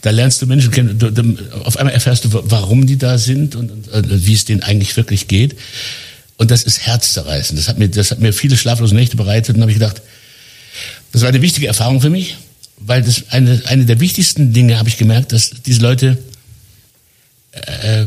[0.02, 1.00] Da lernst du Menschen kennen.
[1.00, 4.44] Du, du, auf einmal erfährst du, warum die da sind und, und äh, wie es
[4.44, 5.56] denen eigentlich wirklich geht.
[6.38, 7.58] Und das ist herzzerreißend.
[7.58, 9.56] Das hat mir, das hat mir viele schlaflose Nächte bereitet.
[9.56, 10.02] Und habe ich gedacht,
[11.12, 12.38] das war eine wichtige Erfahrung für mich,
[12.86, 16.18] weil das eine, eine der wichtigsten Dinge habe ich gemerkt, dass diese Leute,
[17.52, 18.06] äh,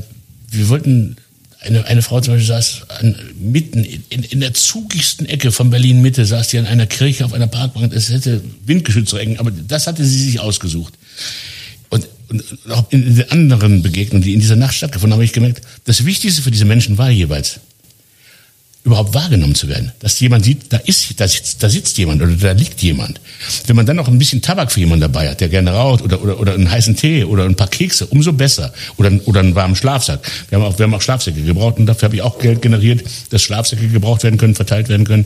[0.50, 1.16] wir wollten
[1.60, 6.02] eine, eine Frau zum Beispiel saß an, mitten in, in der zugigsten Ecke von Berlin
[6.02, 7.92] Mitte, saß die an einer Kirche auf einer Parkbank.
[7.92, 10.94] Es hätte windgeschützt regnen, aber das hatte sie sich ausgesucht.
[11.88, 15.32] Und, und auch in den anderen Begegnungen, die in dieser Nacht stattgefunden haben, habe ich
[15.32, 17.60] gemerkt, das Wichtigste für diese Menschen war jeweils,
[18.84, 19.92] überhaupt wahrgenommen zu werden.
[20.00, 23.18] Dass jemand sieht, da ist, da sitzt, da sitzt jemand oder da liegt jemand.
[23.66, 26.22] Wenn man dann noch ein bisschen Tabak für jemanden dabei hat, der gerne raucht oder,
[26.22, 28.74] oder, oder einen heißen Tee oder ein paar Kekse, umso besser.
[28.98, 30.20] Oder, oder einen warmen Schlafsack.
[30.50, 33.02] Wir haben auch, wir haben auch Schlafsäcke gebraucht und dafür habe ich auch Geld generiert,
[33.30, 35.24] dass Schlafsäcke gebraucht werden können, verteilt werden können.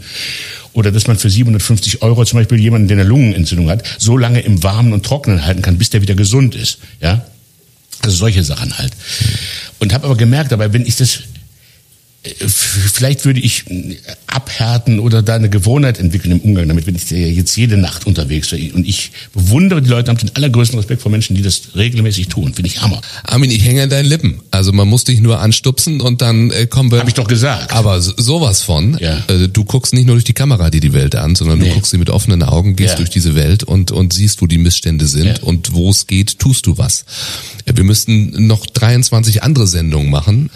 [0.72, 4.38] Oder dass man für 750 Euro zum Beispiel jemanden, der eine Lungenentzündung hat, so lange
[4.40, 6.78] im Warmen und Trockenen halten kann, bis der wieder gesund ist.
[7.00, 7.26] Ja?
[8.02, 8.92] Also solche Sachen halt.
[9.80, 11.20] Und habe aber gemerkt, dabei, wenn ich das
[12.22, 13.64] vielleicht würde ich
[14.26, 18.48] abhärten oder da eine Gewohnheit entwickeln im Umgang damit, wenn ich jetzt jede Nacht unterwegs
[18.50, 18.72] bin.
[18.72, 22.54] Und ich bewundere die Leute, haben den allergrößten Respekt vor Menschen, die das regelmäßig tun.
[22.54, 23.00] Finde ich Hammer.
[23.22, 24.40] Armin, ich hänge an deinen Lippen.
[24.50, 26.98] Also man muss dich nur anstupsen und dann äh, kommen wir.
[27.00, 27.72] Hab ich doch gesagt.
[27.72, 28.98] Aber sowas von.
[29.00, 29.22] Ja.
[29.28, 31.68] Äh, du guckst nicht nur durch die Kamera dir die Welt an, sondern Nee.
[31.68, 32.96] du guckst sie mit offenen Augen, gehst Ja.
[32.96, 35.42] durch diese Welt und, und siehst, wo die Missstände sind Ja.
[35.42, 37.04] und wo es geht, tust du was.
[37.64, 40.50] Äh, Wir müssten noch 23 andere Sendungen machen.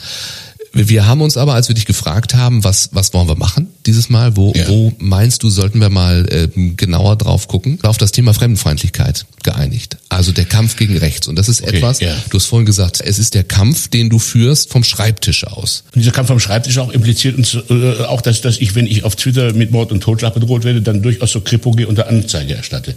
[0.72, 4.08] Wir haben uns aber, als wir dich gefragt haben, was, was wollen wir machen dieses
[4.08, 4.68] Mal, wo, Ja.
[4.68, 9.96] wo meinst du, sollten wir mal ähm, genauer drauf gucken, auf das Thema Fremdenfeindlichkeit geeinigt.
[10.08, 11.26] Also der Kampf gegen rechts.
[11.28, 12.14] Und das ist Okay, etwas, ja.
[12.30, 15.82] du hast vorhin gesagt, es ist der Kampf, den du führst vom Schreibtisch aus.
[15.94, 19.04] Und dieser Kampf am Schreibtisch auch impliziert uns äh, auch, dass, dass ich, wenn ich
[19.04, 22.02] auf Twitter mit Mord und Totschlag bedroht werde, dann durchaus so Kripo gehe und da
[22.02, 22.94] Anzeige erstatte.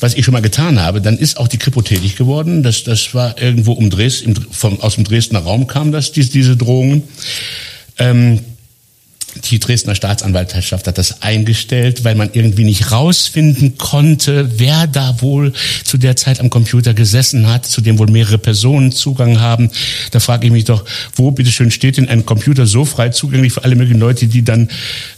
[0.00, 2.62] Was ich schon mal getan habe, dann ist auch die Kripo tätig geworden.
[2.62, 6.56] Das, das war irgendwo um Dresden, vom, aus dem Dresdner Raum kam das, diese, diese
[6.56, 7.03] Drohungen.
[7.98, 8.40] Ähm,
[9.50, 15.52] die Dresdner Staatsanwaltschaft hat das eingestellt, weil man irgendwie nicht rausfinden konnte, wer da wohl
[15.84, 19.70] zu der Zeit am Computer gesessen hat, zu dem wohl mehrere Personen Zugang haben.
[20.10, 23.64] Da frage ich mich doch, wo bitteschön steht denn ein Computer so frei zugänglich für
[23.64, 24.68] alle möglichen Leute, die dann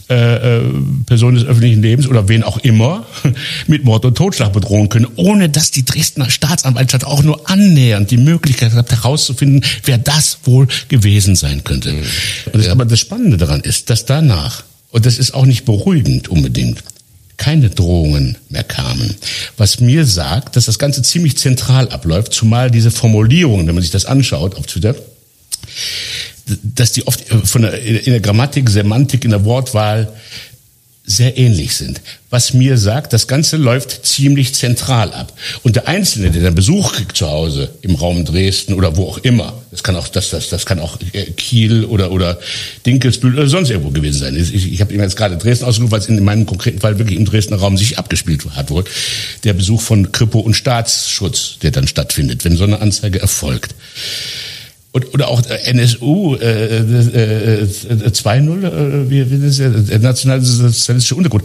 [0.09, 0.61] äh, äh,
[1.05, 3.05] Personen des öffentlichen Lebens oder wen auch immer
[3.67, 8.17] mit Mord und Totschlag bedrohen können, ohne dass die Dresdner Staatsanwaltschaft auch nur annähernd die
[8.17, 11.93] Möglichkeit hat, herauszufinden, wer das wohl gewesen sein könnte.
[12.45, 16.27] Und das, aber das Spannende daran ist, dass danach, und das ist auch nicht beruhigend
[16.27, 16.83] unbedingt,
[17.37, 19.15] keine Drohungen mehr kamen.
[19.57, 23.91] Was mir sagt, dass das Ganze ziemlich zentral abläuft, zumal diese Formulierungen, wenn man sich
[23.91, 24.95] das anschaut auf Twitter,
[26.63, 30.13] dass die oft von der, in der Grammatik, Semantik, in der Wortwahl
[31.09, 32.01] sehr ähnlich sind.
[32.29, 35.31] Was mir sagt, das Ganze läuft ziemlich zentral ab.
[35.63, 39.17] Und der Einzelne, der dann Besuch kriegt zu Hause im Raum Dresden oder wo auch
[39.19, 42.37] immer, das kann auch das, das, das kann auch äh, Kiel oder oder
[42.85, 44.35] Dinkelsbühl oder sonst irgendwo gewesen sein.
[44.35, 47.17] Ich, ich habe ihm jetzt gerade Dresden ausgesucht, weil es in meinem konkreten Fall wirklich
[47.17, 48.83] im Dresdner Raum sich abgespielt hat wohl.
[49.45, 53.73] Der Besuch von Kripo und Staatsschutz, der dann stattfindet, wenn so eine Anzeige erfolgt.
[54.93, 59.99] Und, oder auch äh, NSU äh, äh, äh, 2.0, äh, wie, wie das ja, der
[59.99, 61.43] nationalsozialistische Untergrund.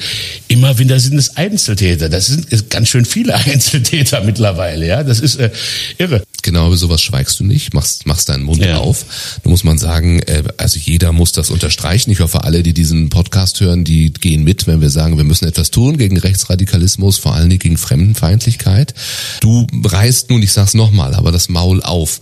[0.53, 2.11] Immer wieder sind es Einzeltäter.
[2.11, 4.87] Das sind ganz schön viele Einzeltäter mittlerweile.
[4.87, 5.51] Ja, das ist äh,
[5.97, 6.23] irre.
[6.43, 8.77] Genau über sowas schweigst du nicht, machst, machst deinen Mund Ja.
[8.77, 9.07] auf.
[9.43, 12.11] Da muss man sagen, äh, also jeder muss das unterstreichen.
[12.11, 15.49] Ich hoffe, alle, die diesen Podcast hören, die gehen mit, wenn wir sagen, wir müssen
[15.49, 18.93] etwas tun gegen Rechtsradikalismus, vor allen Dingen gegen Fremdenfeindlichkeit.
[19.41, 22.21] Du reißt nun, ich sag's nochmal, aber das Maul auf.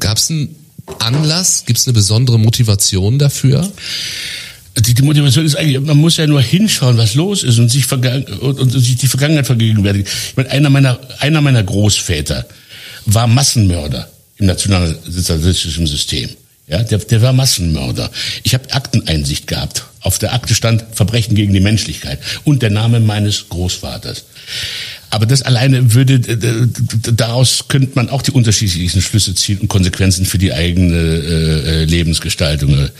[0.00, 0.54] Gab's einen
[1.00, 1.64] Anlass?
[1.66, 3.70] Gibt's eine besondere Motivation dafür?
[4.80, 7.90] Die, die Motivation ist eigentlich, man muss ja nur hinschauen, was los ist und sich,
[7.90, 10.06] und, und sich die Vergangenheit vergegenwärtigen.
[10.06, 12.46] Ich meine, einer meiner, einer meiner Großväter
[13.06, 16.30] war Massenmörder im nationalsozialistischen System.
[16.66, 18.10] Ja, der, der war Massenmörder.
[18.42, 19.84] Ich habe Akteneinsicht gehabt.
[20.00, 24.24] Auf der Akte stand Verbrechen gegen die Menschlichkeit und der Name meines Großvaters.
[25.10, 30.26] Aber das alleine würde, äh, daraus könnte man auch die unterschiedlichsten Schlüsse ziehen und Konsequenzen
[30.26, 32.90] für die eigene äh, äh, Lebensgestaltung.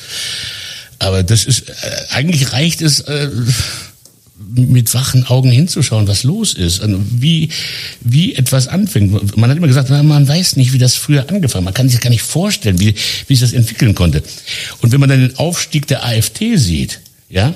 [0.99, 1.73] Aber das ist, äh,
[2.11, 3.29] eigentlich reicht es, äh,
[4.55, 7.51] mit wachen Augen hinzuschauen, was los ist, wie,
[8.01, 9.37] wie etwas anfängt.
[9.37, 12.11] Man hat immer gesagt, man weiß nicht, wie das früher angefangen Man kann sich gar
[12.11, 12.95] nicht vorstellen, wie,
[13.27, 14.23] wie sich das entwickeln konnte.
[14.81, 17.55] Und wenn man dann den Aufstieg der AfD sieht, ja,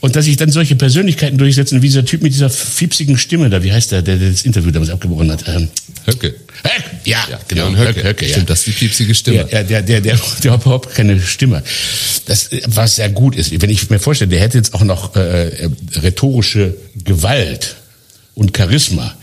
[0.00, 3.62] und dass sich dann solche Persönlichkeiten durchsetzen, wie dieser Typ mit dieser fiepsigen Stimme da,
[3.62, 5.46] wie heißt der, der, der das Interview damals abgebrochen hat?
[5.46, 5.68] Ähm,
[6.14, 6.34] Höcke.
[6.62, 8.32] Höck, ja, genau, Björn Höcke, Höcke, ja.
[8.32, 9.48] Stimmt, das ist die piepsige Stimme.
[9.50, 11.62] Ja, der, der, der, der hat überhaupt keine Stimme.
[12.26, 13.60] Das, was sehr gut ist.
[13.60, 17.76] Wenn ich mir vorstelle, der hätte jetzt auch noch äh, äh, rhetorische Gewalt
[18.34, 19.14] und Charisma.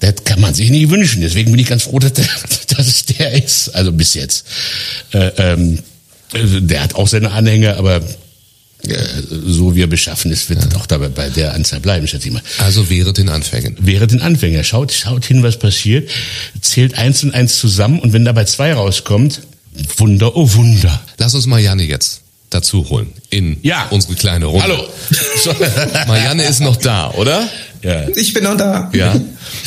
[0.00, 1.20] Das kann man sich nicht wünschen.
[1.20, 2.26] Deswegen bin ich ganz froh, dass, der,
[2.68, 3.68] dass es der ist.
[3.74, 4.46] Also bis jetzt.
[5.12, 5.78] Äh, ähm,
[6.32, 8.00] also der hat auch seine Anhänger, aber
[8.88, 8.96] äh,
[9.46, 12.34] so wie er beschaffen ist, wird er auch dabei bei der Anzahl bleiben, schätze ich
[12.34, 13.76] mal Also wäre den Anfängen.
[13.80, 14.64] wäre den Anfänger.
[14.64, 16.10] Schaut, schaut hin, was passiert,
[16.60, 19.42] zählt eins und eins zusammen und wenn dabei zwei rauskommt,
[19.96, 21.00] Wunder, oh Wunder.
[21.18, 23.86] Lass uns Marianne jetzt dazu holen in Ja.
[23.90, 24.64] unsere kleine Runde.
[24.64, 24.88] Hallo.
[26.08, 27.48] Marianne ist noch da, oder?
[27.82, 28.08] Ja.
[28.16, 28.90] Ich bin noch da.
[28.92, 29.14] Ja.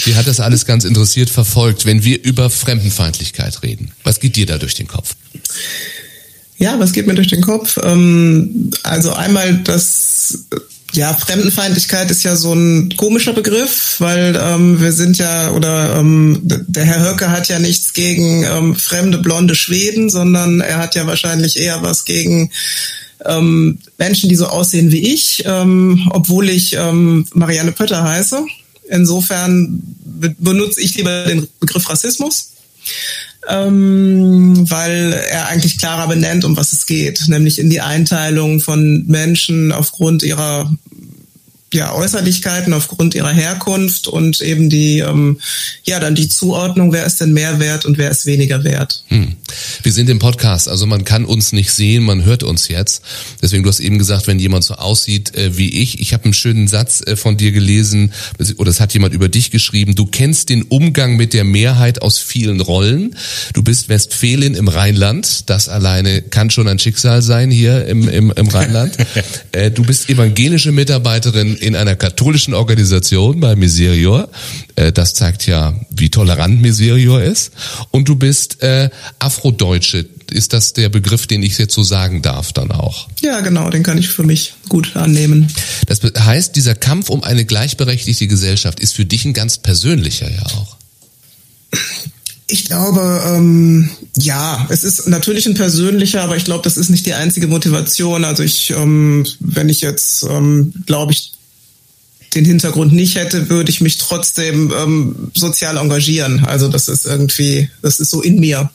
[0.06, 1.86] Die hat das alles ganz interessiert verfolgt.
[1.86, 5.16] Wenn wir über Fremdenfeindlichkeit reden, was geht dir da durch den Kopf?
[6.64, 7.78] Ja, was geht mir durch den Kopf?
[7.84, 10.46] Ähm, also einmal das,
[10.94, 16.40] ja, Fremdenfeindlichkeit ist ja so ein komischer Begriff, weil ähm, wir sind ja, oder ähm,
[16.42, 21.06] der Herr Höcke hat ja nichts gegen ähm, fremde blonde Schweden, sondern er hat ja
[21.06, 22.50] wahrscheinlich eher was gegen
[23.26, 28.42] ähm, Menschen, die so aussehen wie ich, ähm, obwohl ich ähm, Marianne Pötter heiße.
[28.88, 32.52] Insofern be benutze ich lieber den Begriff Rassismus
[33.50, 39.06] ähm, weil er eigentlich klarer benennt, um was es geht, nämlich in die Einteilung von
[39.08, 40.72] Menschen aufgrund ihrer
[41.74, 45.40] ja, Äußerlichkeiten aufgrund ihrer Herkunft und eben die, ähm,
[45.84, 49.04] ja, dann die Zuordnung, wer ist denn mehr wert und wer ist weniger wert.
[49.08, 49.36] Hm.
[49.82, 53.04] Wir sind im Podcast, also man kann uns nicht sehen, man hört uns jetzt.
[53.42, 56.34] Deswegen, du hast eben gesagt, wenn jemand so aussieht äh, wie ich, ich habe einen
[56.34, 58.14] schönen Satz äh, von dir gelesen,
[58.58, 62.18] oder es hat jemand über dich geschrieben, du kennst den Umgang mit der Mehrheit aus
[62.18, 63.16] vielen Rollen.
[63.54, 68.32] Du bist Westfälin im Rheinland, das alleine kann schon ein Schicksal sein hier im, im,
[68.32, 68.98] im Rheinland.
[69.52, 74.30] äh, du bist evangelische Mitarbeiterin in einer katholischen Organisation bei Miserior.
[74.76, 77.52] Äh, das zeigt ja, wie tolerant Miserior ist.
[77.92, 80.06] Und du bist äh, Afrodeutsche.
[80.32, 83.08] Ist das der Begriff, den ich jetzt so sagen darf dann auch?
[83.22, 85.48] Ja, genau, den kann ich für mich gut annehmen.
[85.88, 90.44] Das heißt, dieser Kampf um eine gleichberechtigte Gesellschaft ist für dich ein ganz persönlicher ja
[90.46, 90.78] auch.
[92.48, 97.06] Ich glaube, ähm, ja, es ist natürlich ein persönlicher, aber ich glaube, das ist nicht
[97.06, 98.26] die einzige Motivation.
[98.26, 101.32] Also ich, ähm, wenn ich jetzt, ähm, glaube ich,
[102.36, 106.46] den Hintergrund nicht hätte, würde ich mich trotzdem ähm, sozial engagieren.
[106.46, 108.70] Also das ist irgendwie, das ist so in mir.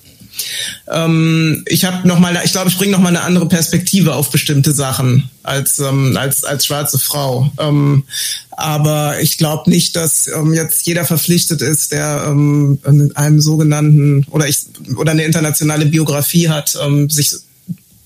[0.88, 4.30] Ähm, ich habe noch mal, ich glaube, ich bringe noch mal eine andere Perspektive auf
[4.30, 7.50] bestimmte Sachen als ähm, als als schwarze Frau.
[7.58, 8.04] Ähm,
[8.50, 14.24] aber ich glaube nicht, dass ähm, jetzt jeder verpflichtet ist, der ähm, in einem sogenannten
[14.30, 14.58] oder ich
[14.96, 17.32] oder eine internationale Biografie hat, ähm, sich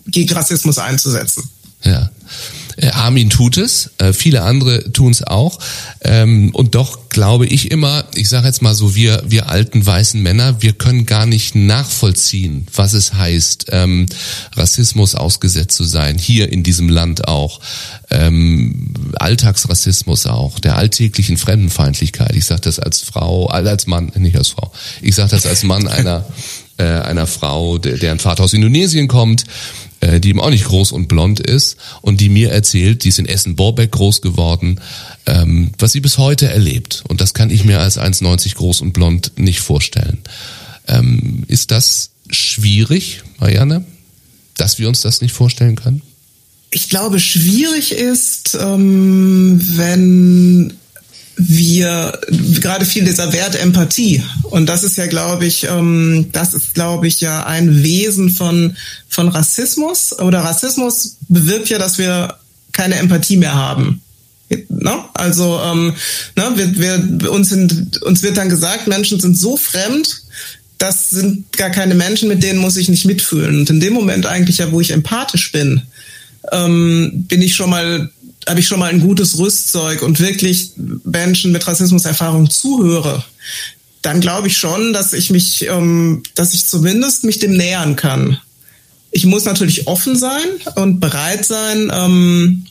[0.07, 1.49] gegen Rassismus einzusetzen.
[1.83, 2.11] Ja.
[2.77, 5.59] Äh, Armin tut es, äh, viele andere tun es auch.
[6.01, 10.21] Ähm, und doch glaube ich immer, ich sage jetzt mal so, wir, wir alten weißen
[10.21, 14.07] Männer, wir können gar nicht nachvollziehen, was es heißt, ähm,
[14.55, 17.61] Rassismus ausgesetzt zu sein, hier in diesem Land auch.
[18.11, 22.35] Ähm, Alltagsrassismus auch, der alltäglichen Fremdenfeindlichkeit.
[22.35, 24.73] Ich sage das als Frau, als Mann, nicht als Frau.
[25.01, 26.25] Ich sage das als Mann einer,
[26.79, 29.45] äh, einer Frau, der, deren Vater aus Indonesien kommt
[30.03, 33.21] äh, die eben auch nicht groß und blond ist und die mir erzählt, die ist
[33.21, 34.81] in Essen-Borbeck groß geworden,
[35.27, 37.05] ähm, was sie bis heute erlebt.
[37.09, 40.19] Und das kann ich mir als 1,90 groß und blond nicht vorstellen.
[40.89, 43.85] Ähm, ist das schwierig, Marianne,
[44.57, 46.03] dass wir uns das nicht vorstellen können?
[46.73, 50.75] Ich glaube, schwierig ist, ähm, wenn
[51.37, 52.19] wir
[52.61, 54.23] gerade viel dieser Wert Empathie.
[54.43, 58.77] Und das ist ja glaube ich ähm, das ist glaube ich ja ein Wesen von
[59.09, 60.19] von Rassismus.
[60.19, 62.37] Oder Rassismus bewirkt ja dass wir
[62.73, 64.03] keine Empathie mehr haben.
[64.69, 65.05] Ne?
[65.15, 65.95] also ähm,
[66.37, 70.23] ne, wir, wir uns sind uns wird dann gesagt Menschen sind so fremd
[70.77, 73.61] das sind gar keine Menschen mit denen muss ich nicht mitfühlen.
[73.61, 75.83] Und in dem Moment eigentlich ja wo ich empathisch bin
[76.51, 78.11] ähm, bin ich schon mal
[78.49, 80.73] habe ich schon mal ein gutes Rüstzeug und wirklich
[81.05, 83.25] Menschen mit Rassismuserfahrung zuhöre,
[84.03, 88.39] dann glaube ich schon, dass ich mich, ähm, dass ich zumindest mich dem nähern kann.
[89.13, 90.43] Ich muss natürlich offen sein
[90.75, 92.67] und bereit sein, ähm,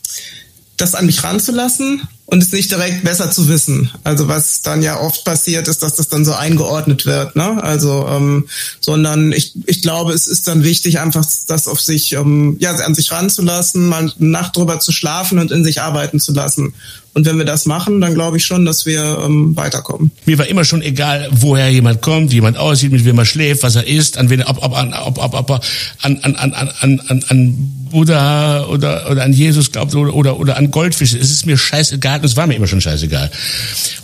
[0.77, 3.91] das an mich ranzulassen und es nicht direkt besser zu wissen.
[4.05, 7.35] Also was dann ja oft passiert ist, dass das dann so eingeordnet wird.
[7.35, 7.61] Ne?
[7.61, 8.47] Also ähm,
[8.79, 12.95] sondern ich, ich glaube, es ist dann wichtig, einfach das auf sich, ähm, ja, an
[12.95, 16.73] sich ranzulassen, mal eine Nacht drüber zu schlafen und in sich arbeiten zu lassen.
[17.13, 20.11] Und wenn wir das machen, dann glaube ich schon, dass wir ähm, weiterkommen.
[20.25, 23.63] Mir war immer schon egal, woher jemand kommt, wie jemand aussieht, mit wem er schläft,
[23.63, 25.61] was er isst, an wen, ob, ob, an, ob, ob, ob er
[26.01, 30.55] an, an, an, an, an, an Buddha oder, oder an Jesus glaubt oder, oder, oder
[30.55, 31.17] an Goldfische.
[31.17, 33.29] Es ist mir scheißegal und es war mir immer schon scheißegal.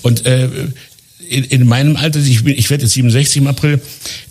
[0.02, 0.50] Und äh,
[1.30, 3.82] in, in meinem Alter, ich, bin, ich werde jetzt 67 im April,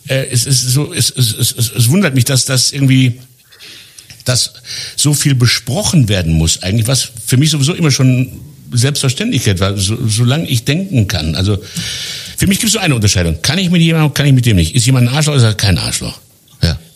[0.09, 3.21] äh, es ist so, es, es, es, es wundert mich, dass das irgendwie
[4.27, 4.55] dass
[4.97, 8.41] so viel besprochen werden muss, eigentlich, was für mich sowieso immer schon
[8.73, 11.35] Selbstverständlichkeit war, so, solange ich denken kann.
[11.35, 11.59] Also
[12.37, 13.41] für mich gibt es so eine Unterscheidung.
[13.43, 14.75] Kann ich mit jemandem, kann ich mit dem nicht?
[14.75, 16.19] Ist jemand ein Arschloch oder ist er kein Arschloch?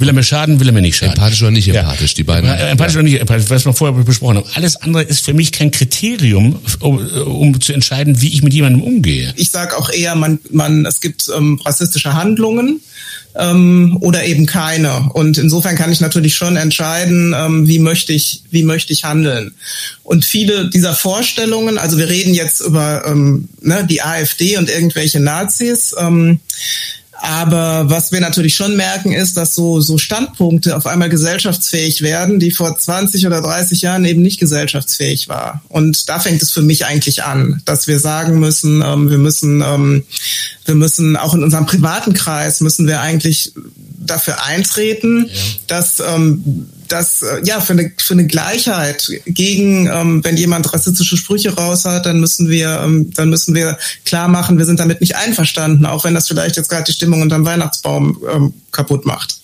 [0.00, 0.06] Ja.
[0.06, 1.14] Will er mir schaden, will er mir nicht schaden.
[1.14, 2.48] Empathisch oder nicht empathisch, die beiden.
[2.48, 4.48] Empathisch oder nicht empathisch, was wir vorher besprochen haben.
[4.54, 8.82] Alles andere ist für mich kein Kriterium, um, um zu entscheiden, wie ich mit jemandem
[8.82, 9.32] umgehe.
[9.36, 12.80] Ich sage auch eher, man, man, es gibt ähm, rassistische Handlungen
[13.38, 15.10] ähm, oder eben keine.
[15.12, 19.54] Und insofern kann ich natürlich schon entscheiden, ähm, wie möchte ich, wie möchte ich handeln.
[20.02, 25.20] Und viele dieser Vorstellungen, also wir reden jetzt über ähm, ne, die AfD und irgendwelche
[25.20, 25.94] Nazis.
[25.98, 26.40] Ähm,
[27.22, 32.40] aber was wir natürlich schon merken, ist, dass so, so Standpunkte auf einmal gesellschaftsfähig werden,
[32.40, 35.62] die vor 20 oder 30 Jahren eben nicht gesellschaftsfähig war.
[35.68, 39.62] Und da fängt es für mich eigentlich an, dass wir sagen müssen, ähm, wir müssen,
[39.62, 40.04] ähm,
[40.64, 43.52] wir müssen auch in unserem privaten Kreis müssen wir eigentlich
[44.00, 45.32] dafür eintreten, ja.
[45.66, 51.16] dass ähm, dass äh, ja für eine für eine Gleichheit gegen ähm, wenn jemand rassistische
[51.16, 55.00] Sprüche raus hat, dann müssen wir ähm, dann müssen wir klar machen, wir sind damit
[55.00, 59.39] nicht einverstanden, auch wenn das vielleicht jetzt gerade die Stimmung unterm Weihnachtsbaum ähm, kaputt macht.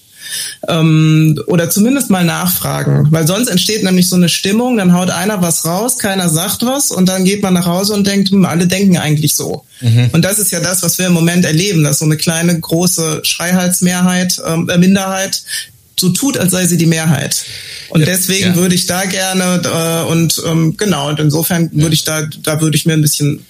[0.69, 5.43] Ähm, oder zumindest mal nachfragen, weil sonst entsteht nämlich so eine Stimmung, dann haut einer
[5.43, 8.67] was raus, keiner sagt was und dann geht man nach Hause und denkt, hm, alle
[8.67, 9.65] denken eigentlich so.
[9.81, 10.11] Mhm.
[10.13, 13.21] Und das ist ja das, was wir im Moment erleben, dass so eine kleine, große
[13.23, 15.43] Schreihalsmehrheit, ähm, äh, Minderheit
[15.99, 17.45] so tut, als sei sie die Mehrheit.
[17.89, 18.57] Und ja, deswegen ja.
[18.57, 22.77] würde ich da gerne äh, und ähm, genau, und insofern würde ich da, da würde
[22.77, 23.45] ich mir ein bisschen ja.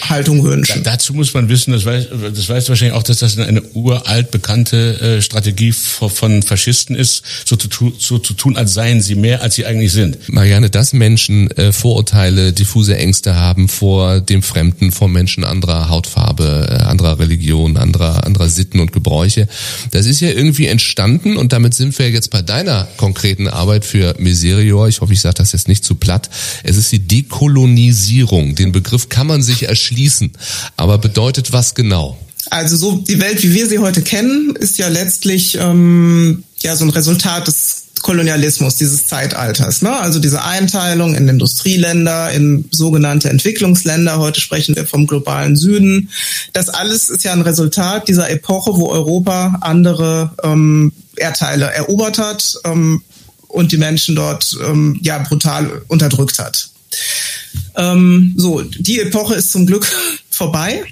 [0.00, 0.82] Haltung wünschen.
[0.82, 4.30] Da, dazu muss man wissen, das weiß, das weiß wahrscheinlich auch, dass das eine uralt
[4.30, 9.42] bekannte äh, Strategie von Faschisten ist, so zu, so zu tun, als seien sie mehr,
[9.42, 10.28] als sie eigentlich sind.
[10.28, 16.68] Marianne, dass Menschen äh, Vorurteile, diffuse Ängste haben vor dem Fremden, vor Menschen anderer Hautfarbe,
[16.70, 19.48] äh, anderer Religion, anderer, anderer Sitten und Gebräuche,
[19.92, 24.14] das ist ja irgendwie entstanden und damit sind wir jetzt bei deiner konkreten Arbeit für
[24.18, 24.88] Miserior.
[24.88, 26.30] Ich hoffe, ich sage das jetzt nicht zu platt.
[26.62, 28.54] Es ist die Dekolonisierung.
[28.54, 30.32] Den Begriff kann man sich erschließen.
[30.76, 32.18] Aber bedeutet was genau?
[32.50, 36.84] Also so die Welt, wie wir sie heute kennen, ist ja letztlich ähm, ja so
[36.84, 39.82] ein Resultat des Kolonialismus dieses Zeitalters.
[39.82, 39.92] Ne?
[39.98, 44.18] Also diese Einteilung in Industrieländer, in sogenannte Entwicklungsländer.
[44.18, 46.10] Heute sprechen wir vom globalen Süden.
[46.52, 52.54] Das alles ist ja ein Resultat dieser Epoche, wo Europa andere ähm, Erdteile erobert hat
[52.64, 53.02] ähm,
[53.48, 56.68] und die Menschen dort ähm, ja brutal unterdrückt hat.
[57.76, 59.86] Ähm, so, die Epoche ist zum Glück
[60.30, 60.84] vorbei.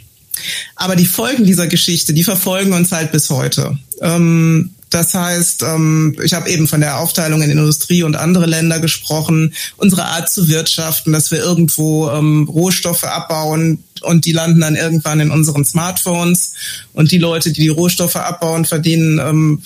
[0.76, 3.78] Aber die Folgen dieser Geschichte, die verfolgen uns halt bis heute.
[4.00, 8.78] Ähm, das heißt, ähm, ich habe eben von der Aufteilung in Industrie und andere Länder
[8.78, 14.76] gesprochen, unsere Art zu wirtschaften, dass wir irgendwo ähm, Rohstoffe abbauen und die landen dann
[14.76, 16.52] irgendwann in unseren Smartphones
[16.92, 19.62] und die Leute, die die Rohstoffe abbauen, verdienen ähm,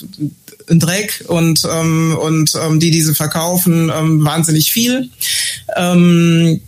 [0.70, 5.10] Dreck und ähm, und ähm, die diese verkaufen ähm, wahnsinnig viel.
[5.76, 6.60] Ähm,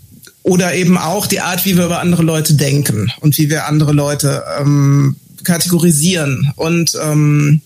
[0.42, 3.92] oder eben auch die Art, wie wir über andere Leute denken und wie wir andere
[3.92, 6.53] Leute ähm, kategorisieren.
[6.57, 7.61] Und ähm,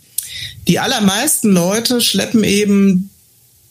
[0.67, 3.11] die allermeisten Leute schleppen eben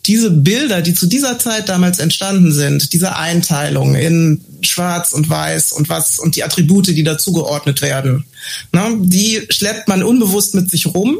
[0.05, 5.71] diese Bilder, die zu dieser Zeit damals entstanden sind, diese Einteilung in Schwarz und Weiß
[5.71, 8.25] und was und die Attribute, die dazugeordnet werden,
[8.73, 11.17] ne, die schleppt man unbewusst mit sich rum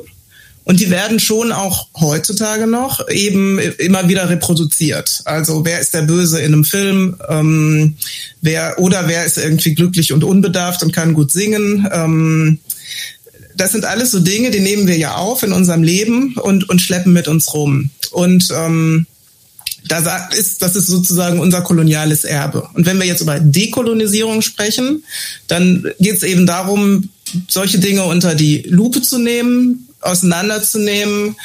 [0.66, 5.22] und die werden schon auch heutzutage noch eben immer wieder reproduziert.
[5.26, 7.18] Also wer ist der Böse in einem Film?
[7.28, 7.96] Ähm,
[8.42, 11.88] wer oder wer ist irgendwie glücklich und unbedarft und kann gut singen?
[11.92, 12.60] Ähm,
[13.56, 16.82] das sind alles so Dinge, die nehmen wir ja auf in unserem Leben und, und
[16.82, 17.90] schleppen mit uns rum.
[18.12, 19.06] Und ähm,
[19.88, 20.06] das
[20.38, 22.70] ist, das ist sozusagen unser koloniales Erbe.
[22.74, 25.04] Und wenn wir jetzt über Dekolonisierung sprechen,
[25.48, 27.10] dann geht es eben darum,
[27.50, 31.36] solche Dinge unter die Lupe zu nehmen, auseinanderzunehmen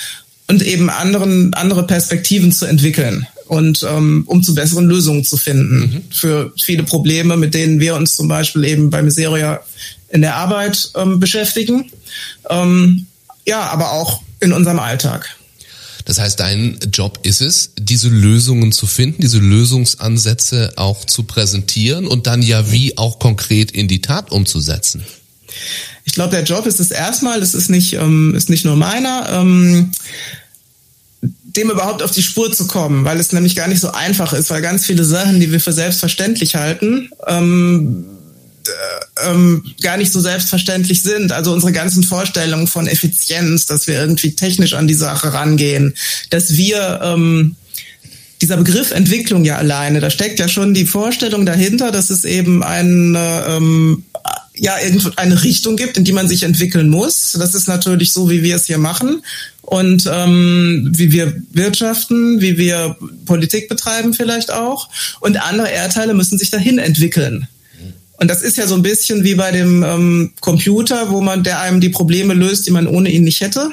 [0.48, 5.80] und eben anderen, andere Perspektiven zu entwickeln und ähm, um zu besseren Lösungen zu finden
[5.80, 6.02] mhm.
[6.10, 9.60] für viele Probleme, mit denen wir uns zum Beispiel eben bei Miseria
[10.10, 11.90] in der Arbeit ähm, beschäftigen.
[12.48, 13.06] Ähm,
[13.46, 15.34] ja, aber auch in unserem Alltag.
[16.04, 22.06] Das heißt, dein Job ist es, diese Lösungen zu finden, diese Lösungsansätze auch zu präsentieren
[22.06, 25.04] und dann ja wie auch konkret in die Tat umzusetzen.
[26.08, 29.28] Ich glaube, der Job ist es erstmal, das ist nicht, ähm, ist nicht nur meiner,
[29.30, 29.90] ähm,
[31.20, 34.48] dem überhaupt auf die Spur zu kommen, weil es nämlich gar nicht so einfach ist,
[34.48, 38.06] weil ganz viele Sachen, die wir für selbstverständlich halten, ähm,
[39.28, 41.30] ähm, gar nicht so selbstverständlich sind.
[41.30, 45.94] Also unsere ganzen Vorstellungen von Effizienz, dass wir irgendwie technisch an die Sache rangehen,
[46.30, 47.54] dass wir ähm,
[48.40, 52.62] dieser Begriff Entwicklung ja alleine, da steckt ja schon die Vorstellung dahinter, dass es eben
[52.62, 54.04] eine ähm,
[54.59, 54.74] ja
[55.16, 57.36] eine Richtung gibt, in die man sich entwickeln muss.
[57.38, 59.22] Das ist natürlich so, wie wir es hier machen
[59.62, 62.96] und ähm, wie wir wirtschaften, wie wir
[63.26, 64.88] Politik betreiben vielleicht auch.
[65.20, 67.46] Und andere Erdteile müssen sich dahin entwickeln.
[68.20, 71.61] Und das ist ja so ein bisschen wie bei dem ähm, Computer, wo man, der
[71.61, 73.70] einem die Probleme löst, die man ohne ihn nicht hätte.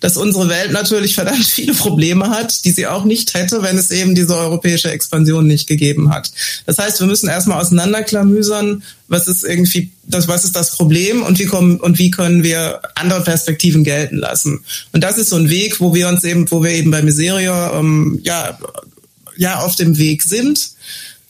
[0.00, 3.90] Dass unsere Welt natürlich verdammt viele Probleme hat, die sie auch nicht hätte, wenn es
[3.90, 6.30] eben diese europäische Expansion nicht gegeben hat.
[6.66, 11.38] Das heißt, wir müssen erstmal auseinanderklamüsern, was ist irgendwie das, was ist das Problem und
[11.38, 14.64] wie kommen und wie können wir andere Perspektiven gelten lassen.
[14.92, 17.78] Und das ist so ein Weg, wo wir uns eben, wo wir eben bei Miseria
[17.78, 18.58] ähm, ja
[19.36, 20.70] ja auf dem Weg sind.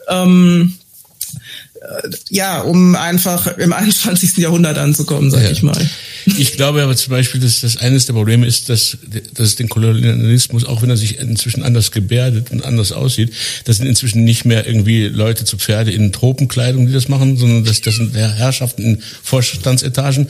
[0.08, 0.74] Ähm,
[2.30, 4.36] ja, um einfach im 21.
[4.38, 5.50] Jahrhundert anzukommen, sag ja.
[5.50, 5.78] ich mal.
[6.26, 8.98] Ich glaube aber zum Beispiel, dass das eines der Probleme ist, dass,
[9.34, 13.32] dass den Kolonialismus, auch wenn er sich inzwischen anders gebärdet und anders aussieht,
[13.64, 17.64] das sind inzwischen nicht mehr irgendwie Leute zu Pferde in Tropenkleidung, die das machen, sondern
[17.64, 20.26] das, das sind Herrschaften in Vorstandsetagen.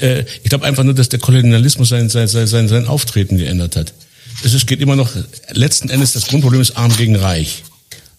[0.00, 3.94] Äh, ich glaube einfach nur, dass der Kolonialismus sein, sein, sein, sein Auftreten geändert hat.
[4.44, 5.10] Es geht immer noch,
[5.52, 7.62] letzten Endes, das Grundproblem ist arm gegen reich.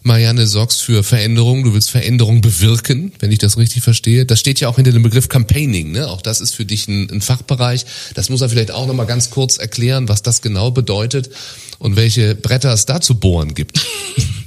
[0.03, 4.25] Marianne, sorgst für Veränderung, du willst Veränderung bewirken, wenn ich das richtig verstehe.
[4.25, 6.07] Das steht ja auch hinter dem Begriff Campaigning, ne?
[6.07, 7.85] Auch das ist für dich ein, ein Fachbereich.
[8.15, 11.29] Das muss er vielleicht auch nochmal ganz kurz erklären, was das genau bedeutet
[11.77, 13.79] und welche Bretter es da zu bohren gibt.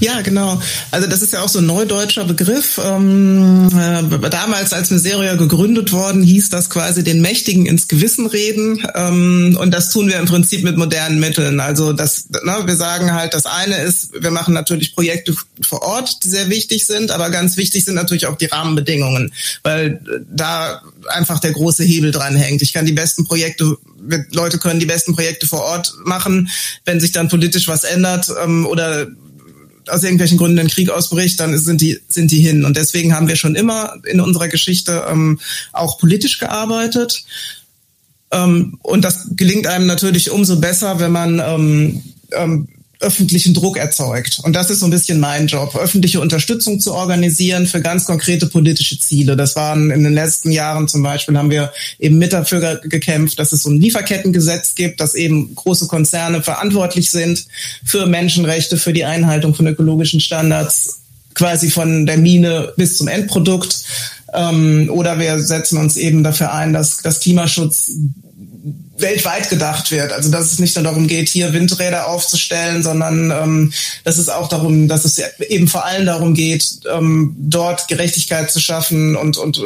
[0.00, 0.60] Ja, genau.
[0.90, 2.80] Also das ist ja auch so ein neudeutscher Begriff.
[2.82, 8.86] Ähm, äh, damals, als Miseria gegründet worden, hieß das quasi den Mächtigen ins Gewissen reden.
[8.94, 11.58] Ähm, und das tun wir im Prinzip mit modernen Mitteln.
[11.58, 15.34] Also das, ne, wir sagen halt, das eine ist, wir machen natürlich Projekte
[15.66, 19.32] vor Ort, die sehr wichtig sind, aber ganz wichtig sind natürlich auch die Rahmenbedingungen,
[19.64, 22.62] weil da einfach der große Hebel dran hängt.
[22.62, 23.76] Ich kann die besten Projekte
[24.32, 26.48] Leute können die besten Projekte vor Ort machen.
[26.84, 29.08] Wenn sich dann politisch was ändert ähm, oder
[29.90, 32.64] aus irgendwelchen Gründen ein Krieg ausbricht, dann sind die, sind die hin.
[32.64, 35.40] Und deswegen haben wir schon immer in unserer Geschichte ähm,
[35.72, 37.24] auch politisch gearbeitet.
[38.30, 42.68] Ähm, und das gelingt einem natürlich umso besser, wenn man ähm, ähm,
[43.00, 44.40] öffentlichen Druck erzeugt.
[44.42, 48.46] Und das ist so ein bisschen mein Job, öffentliche Unterstützung zu organisieren für ganz konkrete
[48.46, 49.36] politische Ziele.
[49.36, 53.52] Das waren in den letzten Jahren zum Beispiel, haben wir eben mit dafür gekämpft, dass
[53.52, 57.46] es so ein Lieferkettengesetz gibt, dass eben große Konzerne verantwortlich sind
[57.84, 61.00] für Menschenrechte, für die Einhaltung von ökologischen Standards,
[61.34, 63.84] quasi von der Mine bis zum Endprodukt.
[64.34, 67.92] Ähm, oder wir setzen uns eben dafür ein, dass, dass Klimaschutz
[68.96, 70.12] weltweit gedacht wird.
[70.12, 73.72] Also dass es nicht nur darum geht, hier Windräder aufzustellen, sondern ähm,
[74.04, 78.60] dass es auch darum, dass es eben vor allem darum geht, ähm, dort Gerechtigkeit zu
[78.60, 79.62] schaffen und und äh,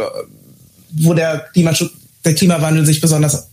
[0.93, 1.93] wo der Klimaschutz,
[2.24, 3.49] der Klimawandel sich besonders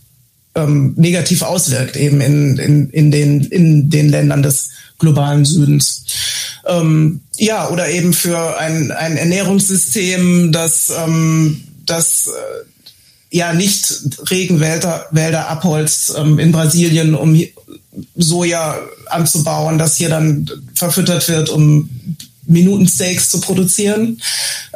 [0.54, 6.04] ähm, negativ auswirkt, eben in, in, in, den, in den Ländern des globalen Südens.
[6.66, 12.64] Ähm, ja, oder eben für ein, ein Ernährungssystem, das, ähm, das äh,
[13.30, 17.40] ja nicht Regenwälder Wälder abholzt ähm, in Brasilien, um
[18.16, 21.88] Soja anzubauen, das hier dann verfüttert wird, um
[22.46, 24.20] Minutensteaks zu produzieren.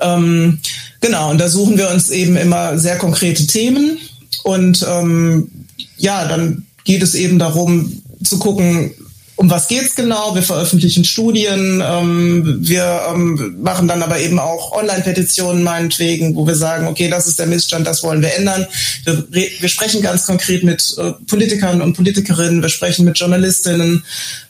[0.00, 0.58] Ähm,
[1.00, 3.98] genau, und da suchen wir uns eben immer sehr konkrete Themen
[4.44, 5.50] und ähm,
[5.96, 8.92] ja, dann geht es eben darum zu gucken,
[9.36, 10.34] um was geht's genau?
[10.34, 16.54] Wir veröffentlichen Studien, ähm, wir ähm, machen dann aber eben auch Online-Petitionen meinetwegen, wo wir
[16.54, 18.66] sagen, okay, das ist der Missstand, das wollen wir ändern.
[19.04, 24.04] Wir, wir sprechen ganz konkret mit äh, Politikern und Politikerinnen, wir sprechen mit Journalistinnen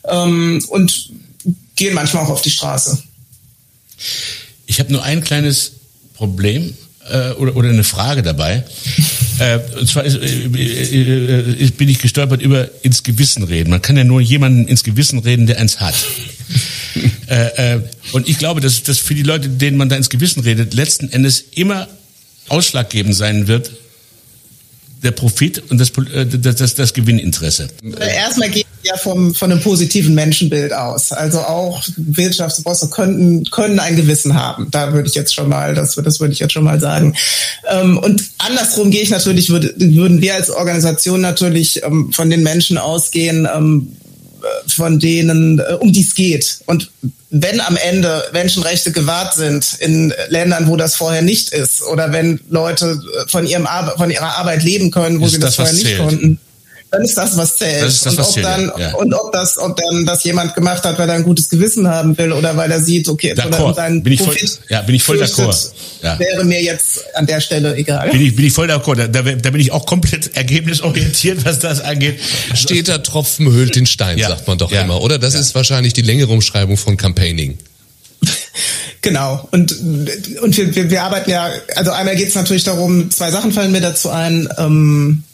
[0.06, 1.10] ähm, und
[1.76, 3.02] gehen manchmal auch auf die Straße.
[4.66, 5.72] Ich habe nur ein kleines
[6.14, 6.74] Problem
[7.10, 8.64] äh, oder, oder eine Frage dabei.
[9.38, 13.70] Äh, und zwar ist, äh, äh, bin ich gestolpert über ins Gewissen reden.
[13.70, 15.94] Man kann ja nur jemanden ins Gewissen reden, der eins hat.
[17.26, 17.80] äh,
[18.12, 21.10] und ich glaube, dass das für die Leute, denen man da ins Gewissen redet, letzten
[21.10, 21.88] Endes immer
[22.48, 23.72] ausschlaggebend sein wird,
[25.04, 27.68] der Profit und das, äh, das, das, das Gewinninteresse.
[28.00, 31.12] Erstmal geht ja vom, von einem positiven Menschenbild aus.
[31.12, 34.68] Also auch Wirtschaftsbosse könnten, können ein Gewissen haben.
[34.70, 37.14] Da würde ich jetzt schon mal, das, das würde ich jetzt schon mal sagen.
[37.70, 42.42] Ähm, und andersrum gehe ich natürlich, würde, würden wir als Organisation natürlich ähm, von den
[42.42, 43.96] Menschen ausgehen, ähm,
[44.68, 46.58] von denen, äh, um die es geht.
[46.66, 46.90] Und
[47.30, 52.40] wenn am Ende Menschenrechte gewahrt sind in Ländern, wo das vorher nicht ist, oder wenn
[52.48, 55.70] Leute äh, von, ihrem Ar von ihrer Arbeit leben können, wo ist sie das, das
[55.70, 56.40] vorher nicht konnten,
[56.94, 57.82] dann ist das, was zählt.
[57.82, 58.94] Das das, und, ob zählt, dann, ja.
[58.94, 62.16] und ob das, ob dann das jemand gemacht hat, weil er ein gutes Gewissen haben
[62.16, 64.36] will oder weil er sieht, okay, oder seinen bin ich voll,
[64.68, 65.70] ja, bin ich voll d'accord.
[66.02, 66.18] Ja.
[66.18, 68.10] Wäre mir jetzt an der Stelle egal.
[68.10, 68.96] Bin ich, bin ich voll d'accord.
[68.96, 72.20] Da, da, da bin ich auch komplett ergebnisorientiert, was das angeht.
[72.54, 74.28] Steter Tropfen höhlt den Stein, ja.
[74.28, 75.18] sagt man doch immer, oder?
[75.18, 77.58] Das ist wahrscheinlich die längere Umschreibung von Campaigning.
[79.02, 79.46] Genau.
[79.50, 79.72] Und,
[80.40, 83.70] und wir, wir, wir arbeiten ja, also einmal geht es natürlich darum, zwei Sachen fallen
[83.70, 84.48] mir dazu ein.
[84.56, 85.24] Ähm,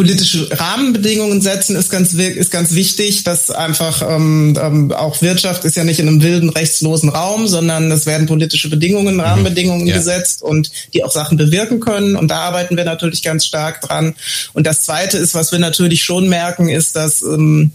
[0.00, 5.76] politische Rahmenbedingungen setzen ist ganz ist ganz wichtig, dass einfach ähm, ähm, auch Wirtschaft ist
[5.76, 9.20] ja nicht in einem wilden rechtslosen Raum, sondern es werden politische Bedingungen, mhm.
[9.20, 9.98] Rahmenbedingungen ja.
[9.98, 12.16] gesetzt und die auch Sachen bewirken können.
[12.16, 14.14] Und da arbeiten wir natürlich ganz stark dran.
[14.54, 17.72] Und das Zweite ist, was wir natürlich schon merken, ist, dass ähm,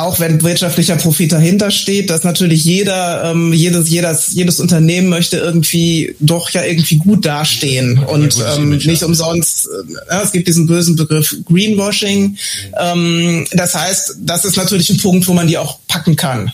[0.00, 5.36] auch wenn wirtschaftlicher Profit dahinter steht, dass natürlich jeder, ähm, jedes, jedes, jedes Unternehmen möchte
[5.36, 9.68] irgendwie doch ja irgendwie gut dastehen und ähm, nicht umsonst.
[10.08, 12.36] Äh, es gibt diesen bösen Begriff Greenwashing.
[12.78, 16.52] Ähm, das heißt, das ist natürlich ein Punkt, wo man die auch packen kann.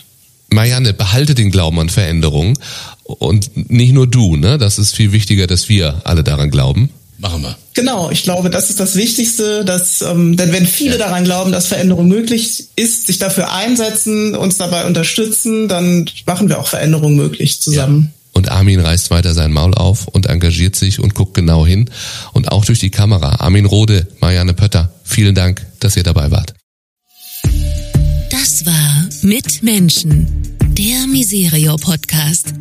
[0.49, 2.57] Marianne, behalte den Glauben an Veränderung
[3.03, 4.57] und nicht nur du, ne?
[4.57, 6.89] Das ist viel wichtiger, dass wir alle daran glauben.
[7.19, 7.57] Machen wir.
[7.73, 11.05] Genau, ich glaube, das ist das Wichtigste, dass, ähm, denn wenn viele ja.
[11.05, 16.59] daran glauben, dass Veränderung möglich ist, sich dafür einsetzen, uns dabei unterstützen, dann machen wir
[16.59, 18.11] auch Veränderung möglich zusammen.
[18.11, 18.17] Ja.
[18.33, 21.89] Und Armin reißt weiter sein Maul auf und engagiert sich und guckt genau hin.
[22.33, 23.37] Und auch durch die Kamera.
[23.39, 26.53] Armin Rode, Marianne Pötter, vielen Dank, dass ihr dabei wart.
[28.29, 30.27] Das war Mit Menschen,
[30.77, 32.53] der Miserio Podcast.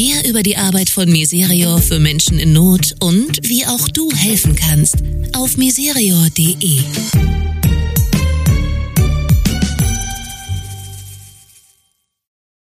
[0.00, 4.56] Mehr über die Arbeit von Miserio für Menschen in Not und wie auch du helfen
[4.56, 4.96] kannst
[5.34, 6.80] auf miserio.de.